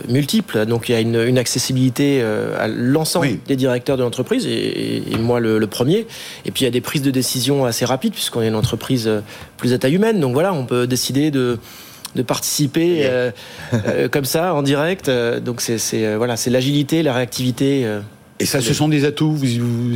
multiples, 0.08 0.66
donc 0.66 0.88
il 0.88 0.92
y 0.92 0.94
a 0.94 1.00
une, 1.00 1.16
une 1.16 1.38
accessibilité 1.38 2.22
à 2.22 2.68
l'ensemble 2.68 3.26
Oui. 3.26 3.40
des 3.46 3.56
directeurs 3.56 3.96
de 3.96 4.02
l'entreprise, 4.02 4.46
et, 4.46 5.02
et 5.12 5.16
moi 5.18 5.40
le, 5.40 5.58
le 5.58 5.66
premier. 5.66 6.06
Et 6.44 6.50
puis 6.50 6.62
il 6.62 6.64
y 6.64 6.68
a 6.68 6.70
des 6.70 6.80
prises 6.80 7.02
de 7.02 7.10
décision 7.10 7.64
assez 7.64 7.84
rapides, 7.84 8.12
puisqu'on 8.12 8.42
est 8.42 8.48
une 8.48 8.54
entreprise 8.54 9.10
plus 9.56 9.72
à 9.72 9.78
taille 9.78 9.94
humaine, 9.94 10.20
donc 10.20 10.32
voilà, 10.34 10.52
on 10.52 10.64
peut 10.66 10.81
décider 10.86 11.30
de 11.30 11.58
de 12.14 12.22
participer 12.22 13.06
euh, 13.06 13.30
euh, 13.72 14.08
comme 14.12 14.26
ça 14.26 14.54
en 14.54 14.62
direct 14.62 15.08
euh, 15.08 15.40
donc 15.40 15.60
c'est 15.62 15.78
c'est, 15.78 16.04
euh, 16.06 16.18
voilà 16.18 16.36
c'est 16.36 16.50
l'agilité 16.50 17.02
la 17.02 17.14
réactivité 17.14 17.86
euh, 17.86 18.00
Et 18.38 18.44
ça, 18.44 18.60
ce 18.60 18.74
sont 18.74 18.88
des 18.88 19.04
atouts, 19.04 19.38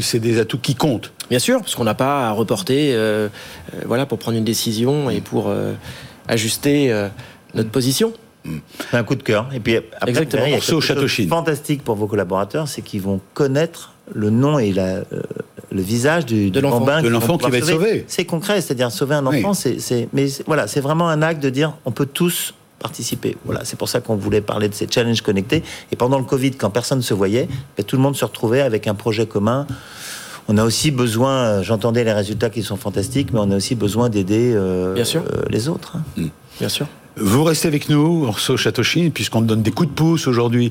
c'est 0.01 0.21
des 0.21 0.39
atouts 0.39 0.59
qui 0.59 0.77
comptent. 0.77 1.13
Bien 1.31 1.41
sûr, 1.41 1.59
parce 1.59 1.75
qu'on 1.75 1.85
n'a 1.85 1.95
pas 1.95 2.29
à 2.29 2.31
reporter, 2.31 2.93
euh, 2.95 3.29
euh, 3.75 3.81
voilà, 3.87 4.07
pour 4.07 4.19
prendre 4.19 4.39
une 4.39 4.45
décision 4.45 5.11
et 5.11 5.21
pour 5.21 5.49
euh, 5.49 5.73
ajuster 6.29 6.93
euh, 6.93 7.09
notre 7.55 7.71
position. 7.71 8.13
C'est 8.91 8.97
un 8.97 9.03
coup 9.03 9.17
de 9.17 9.25
cœur. 9.25 9.49
Et 9.53 9.59
puis 9.59 9.77
après, 9.77 10.11
Exactement. 10.11 10.43
derrière, 10.43 10.49
il 10.49 10.53
y 10.53 10.55
a 10.55 10.61
quelque 10.61 10.81
chose 10.81 11.25
de. 11.25 11.29
Fantastique 11.29 11.83
pour 11.83 11.97
vos 11.97 12.07
collaborateurs, 12.07 12.69
c'est 12.69 12.83
qu'ils 12.83 13.03
vont 13.03 13.21
connaître 13.35 13.95
le 14.15 14.31
nom 14.31 14.61
et 14.61 14.73
la, 14.73 14.87
euh, 14.87 15.05
le 15.73 15.83
visage 15.83 16.27
du, 16.27 16.51
l'enfant. 16.51 17.01
De 17.03 17.09
l'enfant 17.09 17.39
qui 17.39 17.51
va 17.51 17.59
être 17.59 17.67
sauvé. 17.69 18.05
C'est 18.09 18.25
concret, 18.25 18.61
c'est-à-dire 18.61 18.91
sauver 18.91 19.15
un 19.17 19.27
Oui. 19.27 19.39
enfant, 19.41 19.55
c'est, 19.55 19.79
c'est, 19.81 20.09
mais 20.13 20.29
c'est- 20.29 20.45
voilà, 20.47 20.67
c'est 20.67 20.81
vraiment 20.81 21.09
un 21.09 21.23
acte 21.23 21.43
de 21.43 21.51
dire 21.51 21.75
on 21.85 21.91
peut 21.93 22.07
tous 22.07 22.55
participer. 22.79 23.37
Voilà, 23.45 23.65
c'est 23.65 23.77
pour 23.79 23.89
ça 23.89 24.01
qu'on 24.01 24.17
voulait 24.17 24.41
parler 24.43 24.69
de 24.69 24.75
ces 24.75 24.87
challenges 24.89 25.23
connectés. 25.23 25.63
Et 25.91 25.97
pendant 25.97 26.19
le 26.19 26.25
Covid, 26.25 26.53
quand 26.53 26.71
personne 26.71 26.99
ne 26.99 27.03
se 27.03 27.15
voyait, 27.15 27.49
ben, 27.77 27.83
tout 27.85 27.97
le 27.97 28.03
monde 28.03 28.15
se 28.17 28.25
retrouvait 28.25 28.61
avec 28.61 28.87
un 28.87 28.95
projet 28.95 29.27
commun. 29.27 29.67
On 30.49 30.57
a 30.59 30.65
aussi 30.65 30.91
besoin, 30.93 31.33
euh, 31.33 31.63
j'entendais 31.65 32.05
les 32.05 32.13
résultats 32.13 32.51
qui 32.51 32.63
sont 32.63 32.77
fantastiques, 32.77 33.33
mais 33.33 33.41
on 33.41 33.51
a 33.51 33.57
aussi 33.57 33.75
besoin 33.75 34.09
d'aider 34.09 34.53
euh, 34.55 34.95
Bien 34.95 35.05
sûr. 35.05 35.23
euh, 35.23 35.43
les 35.51 35.69
autres. 35.69 35.97
hein. 36.19 36.23
Bien 36.61 36.69
sûr. 36.69 36.87
Vous 37.19 37.43
restez 37.45 37.67
avec 37.67 37.89
nous, 37.89 38.27
Orso 38.27 38.57
Châteauchine, 38.59 39.11
puisqu'on 39.11 39.41
donne 39.41 39.63
des 39.63 39.71
coups 39.73 39.89
de 39.89 39.95
pouce 39.95 40.27
aujourd'hui. 40.29 40.71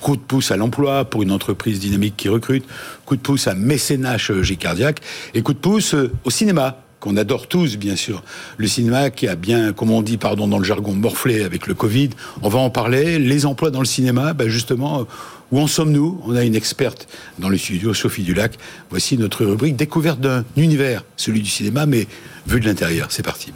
Coup 0.00 0.16
de 0.16 0.22
pouce 0.22 0.50
à 0.50 0.56
l'emploi 0.56 1.04
pour 1.04 1.22
une 1.22 1.30
entreprise 1.30 1.78
dynamique 1.78 2.16
qui 2.16 2.28
recrute, 2.28 2.64
coup 3.06 3.14
de 3.14 3.20
pouce 3.20 3.46
à 3.46 3.54
mécénat 3.54 4.18
chirurgie 4.18 4.56
cardiaque, 4.56 5.00
et 5.32 5.42
coup 5.42 5.52
de 5.52 5.58
pouce 5.58 5.94
euh, 5.94 6.10
au 6.24 6.30
cinéma, 6.30 6.82
qu'on 7.02 7.16
adore 7.16 7.48
tous, 7.48 7.76
bien 7.76 7.96
sûr. 7.96 8.22
Le 8.56 8.68
cinéma 8.68 9.10
qui 9.10 9.26
a 9.26 9.34
bien, 9.34 9.72
comme 9.72 9.90
on 9.90 10.02
dit, 10.02 10.16
pardon, 10.16 10.46
dans 10.46 10.58
le 10.58 10.64
jargon, 10.64 10.92
morflé 10.92 11.42
avec 11.42 11.66
le 11.66 11.74
Covid. 11.74 12.10
On 12.42 12.48
va 12.48 12.60
en 12.60 12.70
parler. 12.70 13.18
Les 13.18 13.44
emplois 13.44 13.70
dans 13.70 13.80
le 13.80 13.86
cinéma, 13.86 14.32
ben 14.32 14.48
justement, 14.48 15.00
euh, 15.00 15.04
où 15.50 15.60
en 15.60 15.66
sommes-nous? 15.66 16.20
On 16.26 16.36
a 16.36 16.44
une 16.44 16.54
experte 16.54 17.08
dans 17.38 17.48
le 17.48 17.58
studio, 17.58 17.92
Sophie 17.92 18.22
Dulac. 18.22 18.56
Voici 18.90 19.18
notre 19.18 19.44
rubrique 19.44 19.76
découverte 19.76 20.20
d'un 20.20 20.44
univers, 20.56 21.04
celui 21.16 21.42
du 21.42 21.50
cinéma, 21.50 21.86
mais 21.86 22.06
vu 22.46 22.60
de 22.60 22.66
l'intérieur. 22.66 23.08
C'est 23.10 23.24
parti. 23.24 23.52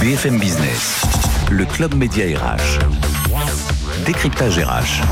BFM 0.00 0.38
Business, 0.38 1.02
le 1.50 1.64
club 1.64 1.94
média 1.94 2.24
RH. 2.26 3.11
Décryptage 4.04 4.58
RH. 4.58 5.02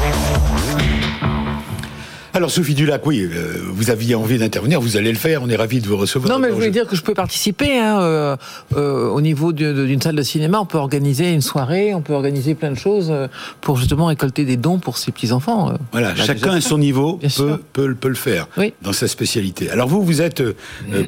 Alors 2.32 2.50
Sophie 2.50 2.74
Dulac, 2.74 3.04
oui, 3.06 3.22
euh, 3.22 3.54
vous 3.72 3.90
aviez 3.90 4.14
envie 4.14 4.38
d'intervenir, 4.38 4.80
vous 4.80 4.96
allez 4.96 5.10
le 5.10 5.18
faire, 5.18 5.42
on 5.42 5.48
est 5.48 5.56
ravis 5.56 5.80
de 5.80 5.88
vous 5.88 5.96
recevoir. 5.96 6.32
Non, 6.32 6.38
mais 6.38 6.48
je 6.50 6.54
voulais 6.54 6.70
dire 6.70 6.86
que 6.86 6.94
je 6.94 7.02
peux 7.02 7.12
participer. 7.14 7.76
Hein, 7.78 8.00
euh, 8.02 8.36
euh, 8.76 9.08
au 9.08 9.20
niveau 9.20 9.52
d'une 9.52 10.00
salle 10.00 10.14
de 10.14 10.22
cinéma, 10.22 10.60
on 10.60 10.66
peut 10.66 10.78
organiser 10.78 11.32
une 11.32 11.40
soirée, 11.40 11.92
on 11.92 12.02
peut 12.02 12.12
organiser 12.12 12.54
plein 12.54 12.70
de 12.70 12.76
choses 12.78 13.12
pour 13.60 13.76
justement 13.78 14.06
récolter 14.06 14.44
des 14.44 14.56
dons 14.56 14.78
pour 14.78 14.96
ces 14.96 15.10
petits-enfants. 15.10 15.72
Voilà, 15.90 16.12
Bah, 16.12 16.22
chacun 16.24 16.52
à 16.52 16.60
son 16.60 16.78
niveau 16.78 17.14
peut, 17.20 17.28
sûr. 17.28 17.58
peut, 17.72 17.94
peut 17.94 18.08
le 18.08 18.14
faire 18.14 18.46
Oui. 18.56 18.74
dans 18.82 18.92
sa 18.92 19.08
spécialité. 19.08 19.68
Alors 19.70 19.88
vous, 19.88 20.02
vous 20.04 20.22
êtes 20.22 20.42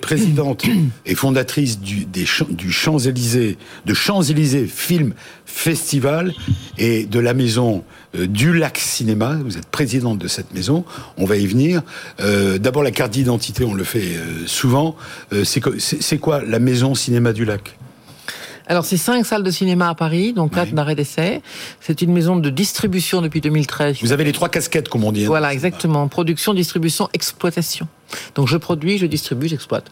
présidente 0.00 0.64
et 1.06 1.14
fondatrice 1.14 1.78
du, 1.78 2.04
des 2.04 2.26
Champs- 2.26 2.46
du 2.50 2.72
Champs-Élysées, 2.72 3.58
de 3.86 3.94
Champs-Élysées 3.94 4.66
Film 4.66 5.12
Festival 5.46 6.32
et 6.78 7.04
de 7.04 7.20
la 7.20 7.34
maison 7.34 7.84
du 8.14 8.52
Lac 8.52 8.78
Cinéma. 8.78 9.38
Vous 9.44 9.56
êtes 9.56 9.66
présidente 9.66 10.18
de 10.18 10.28
cette 10.28 10.52
maison. 10.54 10.84
On 11.16 11.24
va 11.24 11.36
y 11.36 11.46
venir. 11.46 11.82
Euh, 12.20 12.58
D'abord 12.58 12.82
la 12.82 12.90
carte 12.90 13.12
d'identité, 13.12 13.64
on 13.64 13.74
le 13.74 13.84
fait 13.84 14.16
euh, 14.16 14.46
souvent. 14.46 14.96
Euh, 15.32 15.44
c'est 15.44 16.18
quoi 16.18 16.42
la 16.42 16.58
maison 16.58 16.94
Cinéma 16.94 17.32
du 17.32 17.44
Lac? 17.44 17.78
Alors, 18.68 18.84
c'est 18.84 18.96
cinq 18.96 19.26
salles 19.26 19.42
de 19.42 19.50
cinéma 19.50 19.88
à 19.88 19.94
Paris, 19.94 20.32
donc 20.32 20.54
quatre 20.54 20.68
Oui. 20.68 20.74
d'arrêt 20.74 20.94
d'essai. 20.94 21.42
C'est 21.80 22.00
une 22.00 22.12
maison 22.12 22.36
de 22.36 22.48
distribution 22.48 23.20
depuis 23.20 23.40
2013. 23.40 23.96
Vous 24.02 24.12
avez 24.12 24.24
les 24.24 24.32
trois 24.32 24.48
casquettes, 24.48 24.88
comme 24.88 25.02
on 25.04 25.10
dit. 25.12 25.24
hein. 25.24 25.28
Voilà, 25.28 25.52
exactement. 25.52 26.06
Production, 26.08 26.54
distribution, 26.54 27.08
exploitation. 27.12 27.88
Donc, 28.34 28.48
je 28.48 28.56
produis, 28.56 28.98
je 28.98 29.06
distribue, 29.06 29.48
j'exploite. 29.48 29.86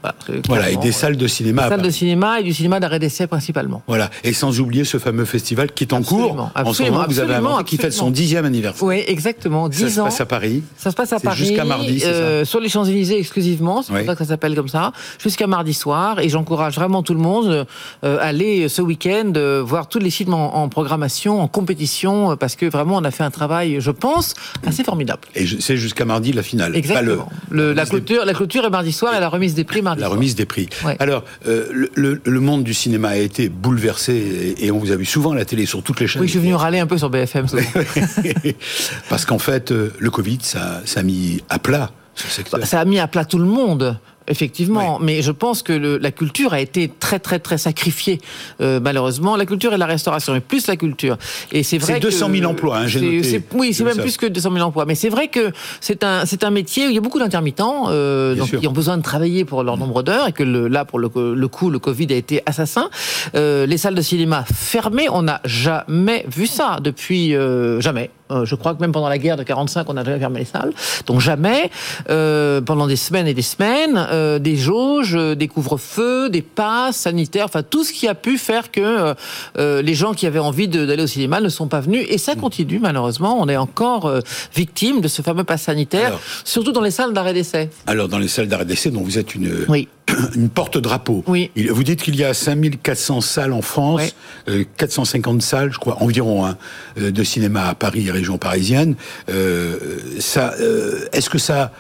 Voilà, 0.49 0.71
et 0.71 0.77
des 0.77 0.93
salles 0.93 1.17
de 1.17 1.27
cinéma. 1.27 1.65
à 1.65 1.69
salles 1.69 1.83
de 1.83 1.91
cinéma 1.91 2.41
et 2.41 2.43
du 2.45 2.53
cinéma 2.53 2.81
d'arrêt 2.81 2.99
d'essai 2.99 3.27
principalement. 3.27 3.83
Voilà, 3.87 4.11
et 4.25 4.33
sans 4.33 4.61
oublier 4.61 4.85
ce 4.85 4.99
fameux 4.99 5.25
festival 5.25 5.73
qui 5.73 5.85
est 5.85 5.93
en 5.93 6.03
cours 6.03 6.21
Absolument, 6.21 6.51
en 6.55 6.65
ce 6.65 6.69
absolument, 6.71 6.97
moment. 6.97 7.07
Vous 7.09 7.19
avez 7.21 7.35
inventé 7.35 7.65
qui 7.65 7.77
fête 7.77 7.93
son 7.93 8.11
dixième 8.11 8.45
anniversaire. 8.45 8.83
Oui, 8.87 9.03
exactement. 9.07 9.71
Ça 9.71 9.87
10 9.87 9.95
se 9.95 10.01
ans. 10.01 10.05
passe 10.05 10.21
à 10.21 10.27
Paris. 10.27 10.63
Ça 10.77 10.91
se 10.91 10.97
passe 10.97 11.13
à 11.13 11.21
Paris. 11.21 11.37
jusqu'à 11.39 11.65
mardi, 11.65 12.01
ça 12.01 12.07
euh, 12.09 12.45
Sur 12.45 12.61
les 12.61 12.69
Champs-Élysées 12.69 13.19
exclusivement, 13.19 13.83
c'est 13.83 13.93
Oui. 13.93 13.99
pour 14.01 14.07
ça 14.09 14.13
que 14.15 14.25
ça 14.25 14.29
s'appelle 14.31 14.55
comme 14.55 14.69
ça. 14.69 14.93
Jusqu'à 15.23 15.47
mardi 15.47 15.75
soir. 15.75 16.19
Et 16.21 16.29
j'encourage 16.29 16.75
vraiment 16.77 17.03
tout 17.03 17.15
le 17.15 17.21
monde 17.21 17.67
euh, 18.05 18.19
à 18.19 18.23
aller 18.23 18.69
ce 18.69 18.83
week-end 18.83 19.33
euh, 19.37 19.63
voir 19.65 19.89
tous 19.89 19.99
les 19.99 20.11
films 20.11 20.35
en, 20.35 20.57
en 20.57 20.69
programmation, 20.69 21.41
en 21.41 21.49
compétition, 21.49 22.33
euh, 22.33 22.37
parce 22.37 22.57
que 22.57 22.67
vraiment 22.67 22.97
on 22.97 23.05
a 23.05 23.11
fait 23.11 23.25
un 23.25 23.31
travail, 23.31 23.77
je 23.81 23.91
pense, 23.91 24.35
assez 24.67 24.85
formidable. 24.85 25.23
Et 25.35 25.47
c'est 25.61 25.77
jusqu'à 25.77 26.05
mardi 26.05 26.33
la 26.33 26.43
finale. 26.43 26.73
Pas 26.73 26.79
Exactement. 26.79 27.29
Le- 27.51 27.73
la, 27.73 27.85
des- 27.85 27.91
clôture, 28.11 28.25
la 28.27 28.35
clôture 28.35 28.65
est 28.65 28.71
mardi 28.71 28.93
soir 28.93 29.15
et 29.15 29.21
la 29.21 29.29
remise 29.29 29.55
des 29.55 29.65
prix 29.65 29.83
mardi 29.83 30.01
la 30.01 30.07
soir. 30.07 30.17
remise 30.17 30.35
des 30.35 30.47
prix. 30.47 30.69
Ouais. 30.85 30.97
Alors, 30.99 31.25
euh, 31.47 31.67
le, 31.73 31.91
le- 31.95 32.21
le 32.25 32.41
monde 32.41 32.65
du 32.65 32.75
cinéma 32.75 33.09
a 33.11 33.17
été 33.17 33.49
bouleversé 33.49 34.15
et, 34.59 34.67
et 34.67 34.71
on 34.71 34.79
vous 34.79 34.91
a 34.93 34.97
vu 34.97 35.05
souvent 35.05 35.33
à 35.33 35.35
la 35.37 35.45
télé 35.45 35.67
sur 35.67 35.83
toutes 35.83 36.01
les 36.01 36.07
chaînes. 36.07 36.21
Oui, 36.23 36.29
je 36.29 36.33
suis 36.33 36.41
venu 36.41 36.55
râler 36.55 36.79
un 36.81 36.87
peu 36.87 36.99
sur 36.99 37.11
BFM. 37.11 37.47
Parce 39.09 39.25
qu'en 39.25 39.39
fait, 39.39 39.71
euh, 39.73 39.93
le 39.99 40.11
Covid, 40.11 40.39
ça, 40.43 40.83
ça 40.85 41.01
a 41.01 41.03
mis 41.03 41.43
à 41.49 41.59
plat 41.59 41.91
ce 42.15 42.29
secteur. 42.29 42.65
Ça 42.67 42.81
a 42.81 42.85
mis 42.85 42.99
à 42.99 43.07
plat 43.09 43.25
tout 43.25 43.39
le 43.39 43.45
monde. 43.47 43.99
Effectivement. 44.31 44.99
Mais 45.01 45.21
je 45.23 45.33
pense 45.33 45.63
que 45.63 45.73
le, 45.73 45.99
la 45.99 46.11
culture 46.13 46.55
a 46.55 46.61
été 46.61 46.91
très, 46.99 47.19
très, 47.19 47.39
très 47.39 47.59
sacrifiée, 47.59 48.19
euh, 48.61 48.81
malheureusement. 48.83 49.37
La 49.37 49.45
culture 49.47 49.75
et 49.75 49.77
la 49.79 49.87
restauration, 49.87 50.33
mais 50.33 50.41
plus 50.41 50.67
la 50.67 50.77
culture. 50.77 51.19
Et 51.53 51.63
c'est 51.63 51.79
vrai 51.79 51.95
C'est 51.95 52.01
200 52.01 52.29
000 52.31 52.41
que- 52.41 52.47
emplois, 52.47 52.79
hein, 52.79 52.87
j'ai 52.87 53.01
noté. 53.01 53.43
Oui, 53.53 53.75
c'est 53.75 53.85
même 53.85 53.99
plus 53.99 54.17
que 54.17 54.27
200 54.27 54.53
000 54.55 54.65
emplois. 54.67 54.85
Mais 54.87 54.95
c'est 54.95 55.09
vrai 55.11 55.29
que 55.29 55.51
c'est 55.81 56.05
un, 56.05 56.25
c'est 56.25 56.45
un 56.45 56.51
métier 56.51 56.87
où 56.87 56.91
il 56.91 56.95
y 56.95 56.99
a 56.99 57.03
beaucoup 57.03 57.19
d'intermittents, 57.19 57.87
euh, 57.89 58.35
Bien 58.35 58.41
donc 58.43 58.49
sûr. 58.51 58.61
qui 58.61 58.69
ont 58.69 58.73
besoin 58.73 58.97
de 58.97 59.03
travailler 59.03 59.45
pour 59.45 59.63
leur 59.65 59.77
nombre 59.77 60.03
d'heures 60.03 60.29
et 60.29 60.33
que 60.33 60.43
le, 60.45 60.69
là, 60.69 60.85
pour 60.85 60.99
le, 60.99 61.11
le 61.35 61.49
coup, 61.49 61.69
le 61.71 61.79
Covid 61.79 62.07
a 62.11 62.17
été 62.17 62.43
assassin. 62.47 62.89
Euh, 63.35 63.67
les 63.67 63.77
salles 63.79 63.95
de 63.97 64.03
cinéma 64.03 64.45
fermées, 64.55 65.09
on 65.11 65.23
n'a 65.23 65.41
jamais 65.45 66.25
vu 66.29 66.47
ça 66.47 66.79
depuis 66.81 67.35
euh, 67.35 67.81
jamais. 67.81 68.11
Euh, 68.31 68.45
je 68.45 68.55
crois 68.55 68.75
que 68.75 68.81
même 68.81 68.93
pendant 68.93 69.09
la 69.09 69.19
guerre 69.19 69.37
de 69.37 69.43
45, 69.43 69.89
on 69.89 69.95
n'a 69.95 70.05
jamais 70.05 70.19
fermé 70.19 70.41
les 70.41 70.45
salles. 70.45 70.73
Donc 71.07 71.21
jamais, 71.21 71.71
euh, 72.09 72.61
pendant 72.61 72.87
des 72.87 72.97
semaines 72.97 73.27
et 73.27 73.35
des 73.35 73.43
semaines, 73.43 74.07
euh, 74.11 74.39
des 74.39 74.57
jauges, 74.57 75.15
des 75.15 75.49
couvre-feux, 75.49 76.31
des 76.31 76.43
passes 76.43 76.97
sanitaires, 76.97 77.47
enfin 77.47 77.63
tout 77.63 77.85
ce 77.85 77.93
qui 77.93 78.09
a 78.09 78.15
pu 78.15 78.39
faire 78.39 78.71
que 78.71 79.15
les 79.57 79.95
gens 79.95 80.13
qui 80.15 80.27
avaient 80.27 80.39
envie 80.39 80.69
d'aller 80.69 81.03
au 81.03 81.07
cinéma 81.07 81.41
ne 81.41 81.49
sont 81.49 81.69
pas 81.69 81.81
venus. 81.81 82.07
Et 82.09 82.19
ça 82.19 82.35
continue 82.35 82.79
malheureusement. 82.79 83.39
On 83.41 83.49
est 83.49 83.57
encore 83.57 84.13
victime 84.55 85.01
de 85.01 85.09
ce 85.09 85.23
fameux 85.23 85.45
pass 85.45 85.63
sanitaire, 85.63 86.09
Alors. 86.09 86.21
surtout 86.45 86.73
dans 86.73 86.81
les 86.81 86.91
salles 86.91 87.13
d'arrêt 87.13 87.35
d'essai. 87.35 87.71
Alors, 87.87 88.09
dans 88.09 88.19
les 88.19 88.29
salles 88.29 88.49
d'arrêt 88.49 88.65
d'essai, 88.65 88.91
dont 88.91 89.03
vous 89.03 89.19
êtes 89.19 89.35
une, 89.35 89.65
Oui. 89.69 89.89
une 90.35 90.49
porte-drapeau. 90.49 91.25
Oui. 91.27 91.51
Vous 91.71 91.83
dites 91.85 92.03
qu'il 92.03 92.17
y 92.17 92.25
a 92.25 92.35
5400 92.35 93.21
salles 93.21 93.53
en 93.53 93.63
France, 93.63 94.01
Ouais. 94.01 94.13
euh, 94.49 94.65
450 94.77 95.43
salles, 95.43 95.73
je 95.73 95.79
crois, 95.79 96.03
environ, 96.03 96.45
hein, 96.47 96.57
euh, 96.99 97.11
de 97.11 97.25
cinéma 97.25 97.67
à 97.69 97.75
Paris 97.75 98.07
et 98.09 98.11
région 98.11 98.39
parisienne. 98.39 98.95
Euh, 99.29 99.79
ça, 100.19 100.55
euh, 100.61 101.07
Est-ce 101.13 101.31
que 101.31 101.39
ça... 101.39 101.73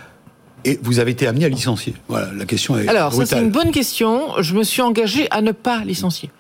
Et 0.64 0.78
vous 0.82 0.98
avez 0.98 1.12
été 1.12 1.26
amené 1.26 1.44
à 1.44 1.48
licencier 1.48 1.94
Voilà, 2.08 2.30
la 2.36 2.44
question 2.44 2.78
est 2.78 2.88
Alors, 2.88 3.12
ça 3.12 3.26
c'est 3.26 3.38
une 3.38 3.50
bonne 3.50 3.70
question. 3.70 4.40
Je 4.40 4.54
me 4.54 4.62
suis 4.62 4.82
engagé 4.82 5.26
à 5.30 5.40
ne 5.42 5.52
pas 5.52 5.84
licencier. 5.84 6.30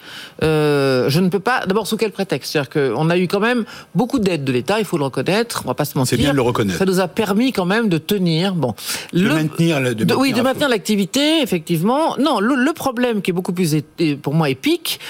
Euh, 0.42 1.08
je 1.08 1.20
ne 1.20 1.28
peux 1.28 1.40
pas. 1.40 1.66
D'abord, 1.66 1.86
sous 1.86 1.96
quel 1.96 2.12
prétexte? 2.12 2.52
C'est-à-dire 2.52 2.70
qu'on 2.70 3.10
a 3.10 3.18
eu 3.18 3.28
quand 3.28 3.40
même 3.40 3.64
beaucoup 3.94 4.18
d'aides 4.18 4.44
de 4.44 4.52
l'État, 4.52 4.78
il 4.78 4.84
faut 4.84 4.98
le 4.98 5.04
reconnaître. 5.04 5.62
On 5.64 5.68
va 5.68 5.74
pas 5.74 5.84
se 5.84 5.96
mentir. 5.96 6.10
C'est 6.10 6.22
bien 6.22 6.32
de 6.32 6.36
le 6.36 6.42
reconnaître. 6.42 6.78
Ça 6.78 6.84
nous 6.84 7.00
a 7.00 7.08
permis 7.08 7.52
quand 7.52 7.66
même 7.66 7.88
de 7.88 7.98
tenir. 7.98 8.54
Bon, 8.54 8.74
De 9.12 9.28
maintenir 9.28 9.80
de 9.80 10.14
oui, 10.14 10.30
maintenir 10.30 10.34
de 10.34 10.40
à 10.40 10.42
maintenir 10.42 10.68
l'activité, 10.68 11.42
effectivement. 11.42 12.16
Non, 12.18 12.40
le, 12.40 12.54
le 12.54 12.72
problème 12.72 13.22
qui 13.22 13.30
est 13.30 13.34
beaucoup 13.34 13.52
plus 13.52 13.76
pour 14.22 14.34
moi 14.34 14.50
épique. 14.50 15.00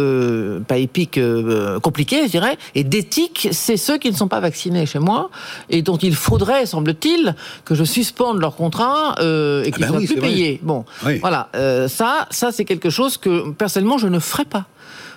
Euh, 0.00 0.60
pas 0.60 0.78
épique, 0.78 1.18
euh, 1.18 1.78
compliqué, 1.80 2.22
je 2.26 2.30
dirais, 2.30 2.56
et 2.74 2.84
d'éthique, 2.84 3.48
c'est 3.52 3.76
ceux 3.76 3.98
qui 3.98 4.10
ne 4.10 4.16
sont 4.16 4.28
pas 4.28 4.40
vaccinés 4.40 4.86
chez 4.86 4.98
moi 4.98 5.30
et 5.68 5.82
dont 5.82 5.96
il 5.96 6.14
faudrait, 6.14 6.66
semble-t-il, 6.66 7.34
que 7.64 7.74
je 7.74 7.84
suspende 7.84 8.40
leur 8.40 8.56
contrat 8.56 9.14
euh, 9.20 9.62
et 9.64 9.68
Ah 9.68 9.70
qu'ils 9.76 9.84
ben 9.84 9.88
soient 9.88 9.98
oui, 9.98 10.06
plus 10.06 10.16
payés. 10.20 10.60
Bon, 10.62 10.84
Oui. 11.06 11.18
voilà, 11.18 11.48
euh, 11.54 11.88
ça, 11.88 12.26
ça 12.30 12.52
c'est 12.52 12.64
quelque 12.64 12.90
chose 12.90 13.16
que 13.16 13.50
personnellement 13.50 13.98
je 13.98 14.08
ne 14.08 14.18
ferai 14.18 14.44
pas. 14.44 14.66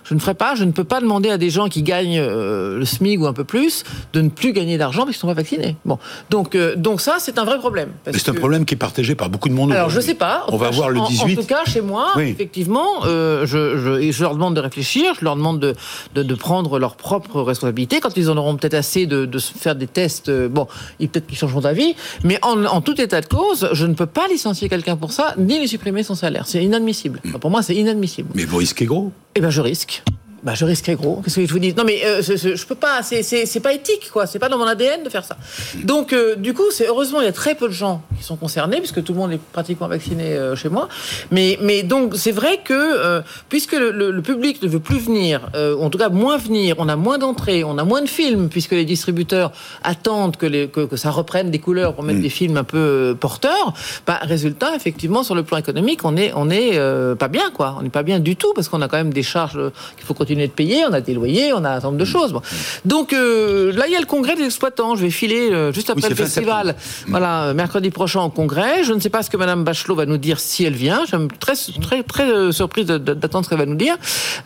Je 0.03 0.13
ne 0.13 0.19
ferai 0.19 0.33
pas, 0.33 0.55
je 0.55 0.63
ne 0.63 0.71
peux 0.71 0.83
pas 0.83 0.99
demander 1.01 1.29
à 1.29 1.37
des 1.37 1.49
gens 1.49 1.69
qui 1.69 1.81
gagnent 1.81 2.19
euh, 2.19 2.77
le 2.77 2.85
SMIC 2.85 3.21
ou 3.21 3.25
un 3.27 3.33
peu 3.33 3.43
plus 3.43 3.83
de 4.13 4.21
ne 4.21 4.29
plus 4.29 4.53
gagner 4.53 4.77
d'argent 4.77 5.05
parce 5.05 5.11
qu'ils 5.11 5.17
ne 5.17 5.21
sont 5.31 5.35
pas 5.35 5.41
vaccinés. 5.41 5.75
Bon, 5.85 5.97
donc, 6.29 6.55
euh, 6.55 6.75
donc 6.75 7.01
ça 7.01 7.15
c'est 7.19 7.37
un 7.39 7.45
vrai 7.45 7.57
problème. 7.57 7.89
c'est 8.11 8.29
un 8.29 8.33
problème 8.33 8.65
qui 8.65 8.73
est 8.73 8.77
partagé 8.77 9.15
par 9.15 9.29
beaucoup 9.29 9.49
de 9.49 9.53
monde. 9.53 9.71
alors 9.71 9.89
je 9.89 9.97
aujourd'hui. 9.97 10.11
sais 10.13 10.17
pas. 10.17 10.45
On 10.49 10.57
va 10.57 10.69
cas, 10.69 10.75
voir 10.75 10.89
le 10.89 10.99
en- 10.99 11.07
18. 11.07 11.37
En, 11.37 11.41
tout 11.41 11.47
cas, 11.47 11.63
chez 11.65 11.81
moi, 11.81 12.11
Oui. 12.15 12.29
effectivement, 12.29 13.05
euh, 13.05 13.45
je, 13.45 14.09
je, 14.11 14.21
leur 14.23 14.33
demande 14.33 14.55
de 14.55 14.61
réfléchir, 14.61 15.13
je 15.19 15.25
leur 15.25 15.35
demande 15.35 15.59
de, 15.59 15.73
de, 16.15 16.23
de 16.23 16.35
prendre 16.35 16.79
leurs 16.79 16.95
propres 16.95 17.41
responsabilités. 17.41 17.99
Quand 17.99 18.15
ils 18.17 18.29
en 18.29 18.37
auront 18.37 18.55
peut-être 18.55 18.73
assez 18.73 19.05
de, 19.05 19.25
de 19.25 19.39
faire 19.39 19.75
des 19.75 19.87
tests, 19.87 20.29
bon, 20.47 20.67
ils 20.99 21.09
peut-être 21.09 21.27
qu'ils 21.27 21.37
changeront 21.37 21.61
d'avis. 21.61 21.95
Mais 22.23 22.39
en, 22.41 22.65
en 22.65 22.81
tout 22.81 22.99
état 22.99 23.21
de 23.21 23.25
cause, 23.27 23.69
je 23.73 23.85
ne 23.85 23.93
peux 23.93 24.05
pas 24.05 24.27
licencier 24.27 24.69
quelqu'un 24.69 24.95
pour 24.97 25.11
ça, 25.11 25.33
ni 25.37 25.59
lui 25.59 25.67
supprimer 25.67 26.03
son 26.03 26.15
salaire. 26.15 26.43
C'est 26.47 26.63
inadmissible. 26.63 27.19
Mm. 27.23 27.29
Enfin, 27.29 27.39
pour 27.39 27.51
moi, 27.51 27.61
c'est 27.61 27.75
inadmissible. 27.75 28.29
Mais 28.35 28.45
vous 28.45 28.57
risquez 28.57 28.85
gros. 28.85 29.11
Eh 29.35 29.41
ben, 29.41 29.49
je 29.49 29.61
risque. 29.61 30.03
Bah, 30.43 30.53
je 30.55 30.65
risquerais 30.65 30.95
gros. 30.95 31.21
Qu'est-ce 31.23 31.37
que 31.37 31.45
je 31.45 31.53
vous 31.53 31.59
dis? 31.59 31.73
Non, 31.73 31.85
mais 31.85 32.03
euh, 32.05 32.21
c'est- 32.21 32.35
c'est- 32.37 32.55
je 32.57 32.65
peux 32.67 32.75
pas. 32.75 33.01
C'est 33.01 33.59
pas 33.61 33.73
éthique, 33.73 34.09
quoi. 34.11 34.27
C'est 34.27 34.39
pas 34.39 34.49
dans 34.49 34.57
mon 34.57 34.65
ADN 34.67 35.01
de 35.03 35.09
faire 35.09 35.23
ça. 35.23 35.37
Donc, 35.83 36.11
euh, 36.11 36.35
du 36.35 36.53
coup, 36.53 36.69
c'est 36.71 36.87
heureusement 36.87 37.21
il 37.21 37.25
y 37.25 37.29
a 37.29 37.31
très 37.31 37.55
peu 37.55 37.67
de 37.69 37.73
gens 37.73 38.01
qui 38.23 38.27
sont 38.27 38.37
concernés 38.37 38.77
puisque 38.77 39.03
tout 39.03 39.11
le 39.11 39.19
monde 39.19 39.33
est 39.33 39.39
pratiquement 39.51 39.89
vacciné 39.89 40.33
euh, 40.33 40.55
chez 40.55 40.69
moi. 40.69 40.87
Mais, 41.29 41.57
mais 41.61 41.83
donc, 41.83 42.13
c'est 42.15 42.31
vrai 42.31 42.61
que 42.63 42.73
euh, 42.73 43.21
puisque 43.49 43.73
le, 43.73 43.91
le- 43.91 44.11
le 44.11 44.21
public 44.21 44.63
ne 44.63 44.67
veut 44.69 44.79
plus 44.79 44.99
venir, 44.99 45.41
euh, 45.55 45.75
en 45.77 45.89
tout 45.89 45.97
cas 45.97 46.07
moins 46.09 46.37
venir, 46.37 46.75
on 46.77 46.87
a 46.87 46.95
moins 46.95 47.17
d'entrées, 47.17 47.63
on 47.65 47.77
a 47.77 47.83
moins 47.83 48.01
de 48.01 48.07
films 48.07 48.47
puisque 48.47 48.71
les 48.71 48.85
distributeurs 48.85 49.51
attendent 49.83 50.37
que, 50.37 50.45
les, 50.45 50.67
que, 50.69 50.85
que 50.85 50.95
ça 50.95 51.11
reprenne 51.11 51.51
des 51.51 51.59
couleurs 51.59 51.93
pour 51.95 52.03
mettre 52.05 52.21
des 52.21 52.29
films 52.29 52.55
un 52.55 52.63
peu 52.63 52.77
euh, 52.77 53.13
porteurs. 53.13 53.73
Bah, 54.07 54.19
résultat, 54.21 54.73
effectivement, 54.75 55.23
sur 55.23 55.35
le 55.35 55.43
plan 55.43 55.57
économique, 55.57 56.05
on 56.05 56.15
est, 56.15 56.31
on 56.35 56.49
est 56.49 56.79
pas 57.19 57.27
bien, 57.27 57.49
quoi. 57.53 57.75
On 57.77 57.81
n'est 57.83 57.89
pas 57.89 58.03
bien 58.03 58.19
du 58.21 58.35
tout 58.37 58.53
parce 58.55 58.69
qu'on 58.69 58.81
a 58.81 58.87
quand 58.87 58.97
même 58.97 59.13
des 59.13 59.23
charges 59.23 59.59
qu'il 59.97 60.05
faut 60.05 60.13
continuer 60.13 60.47
de 60.47 60.53
payer. 60.53 60.85
On 60.89 60.93
a 60.93 61.01
des 61.01 61.13
loyers, 61.13 61.51
on 61.51 61.63
a 61.65 61.69
un 61.69 61.73
certain 61.73 61.87
nombre 61.87 61.99
de 61.99 62.05
choses. 62.05 62.31
Bon. 62.31 62.41
Donc 62.85 63.11
là, 63.11 63.83
il 63.87 63.91
y 63.91 63.95
a 63.95 63.99
le 63.99 64.05
congrès 64.05 64.35
des 64.35 64.45
exploitants. 64.45 64.95
Je 64.95 65.01
vais 65.01 65.09
filer 65.09 65.51
juste 65.73 65.89
après 65.89 66.03
Oui, 66.03 66.09
le 66.09 66.15
festival. 66.15 66.75
Voilà, 67.07 67.45
euh, 67.45 67.53
mercredi 67.53 67.89
prochain 67.89 68.12
au 68.21 68.29
congrès. 68.29 68.83
Je 68.83 68.93
ne 68.93 68.99
sais 68.99 69.09
pas 69.09 69.23
ce 69.23 69.29
que 69.29 69.37
Madame 69.37 69.63
Bachelot 69.63 69.95
va 69.95 70.05
nous 70.05 70.17
dire 70.17 70.39
si 70.39 70.63
elle 70.63 70.73
vient. 70.73 71.01
Je 71.05 71.15
suis 71.15 71.27
très, 71.39 71.55
très, 71.81 72.03
très 72.03 72.31
euh, 72.31 72.51
surprise 72.51 72.85
d'attendre 72.85 73.45
ce 73.45 73.49
qu'elle 73.49 73.57
va 73.59 73.65
nous 73.65 73.75
dire. 73.75 73.95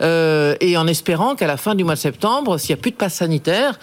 Euh, 0.00 0.54
et 0.60 0.76
en 0.76 0.86
espérant 0.86 1.34
qu'à 1.34 1.46
la 1.46 1.56
fin 1.56 1.74
du 1.74 1.84
mois 1.84 1.94
de 1.94 1.98
septembre, 1.98 2.58
s'il 2.58 2.74
n'y 2.74 2.78
a 2.80 2.82
plus 2.82 2.90
de 2.92 2.96
passe 2.96 3.14
sanitaire, 3.14 3.78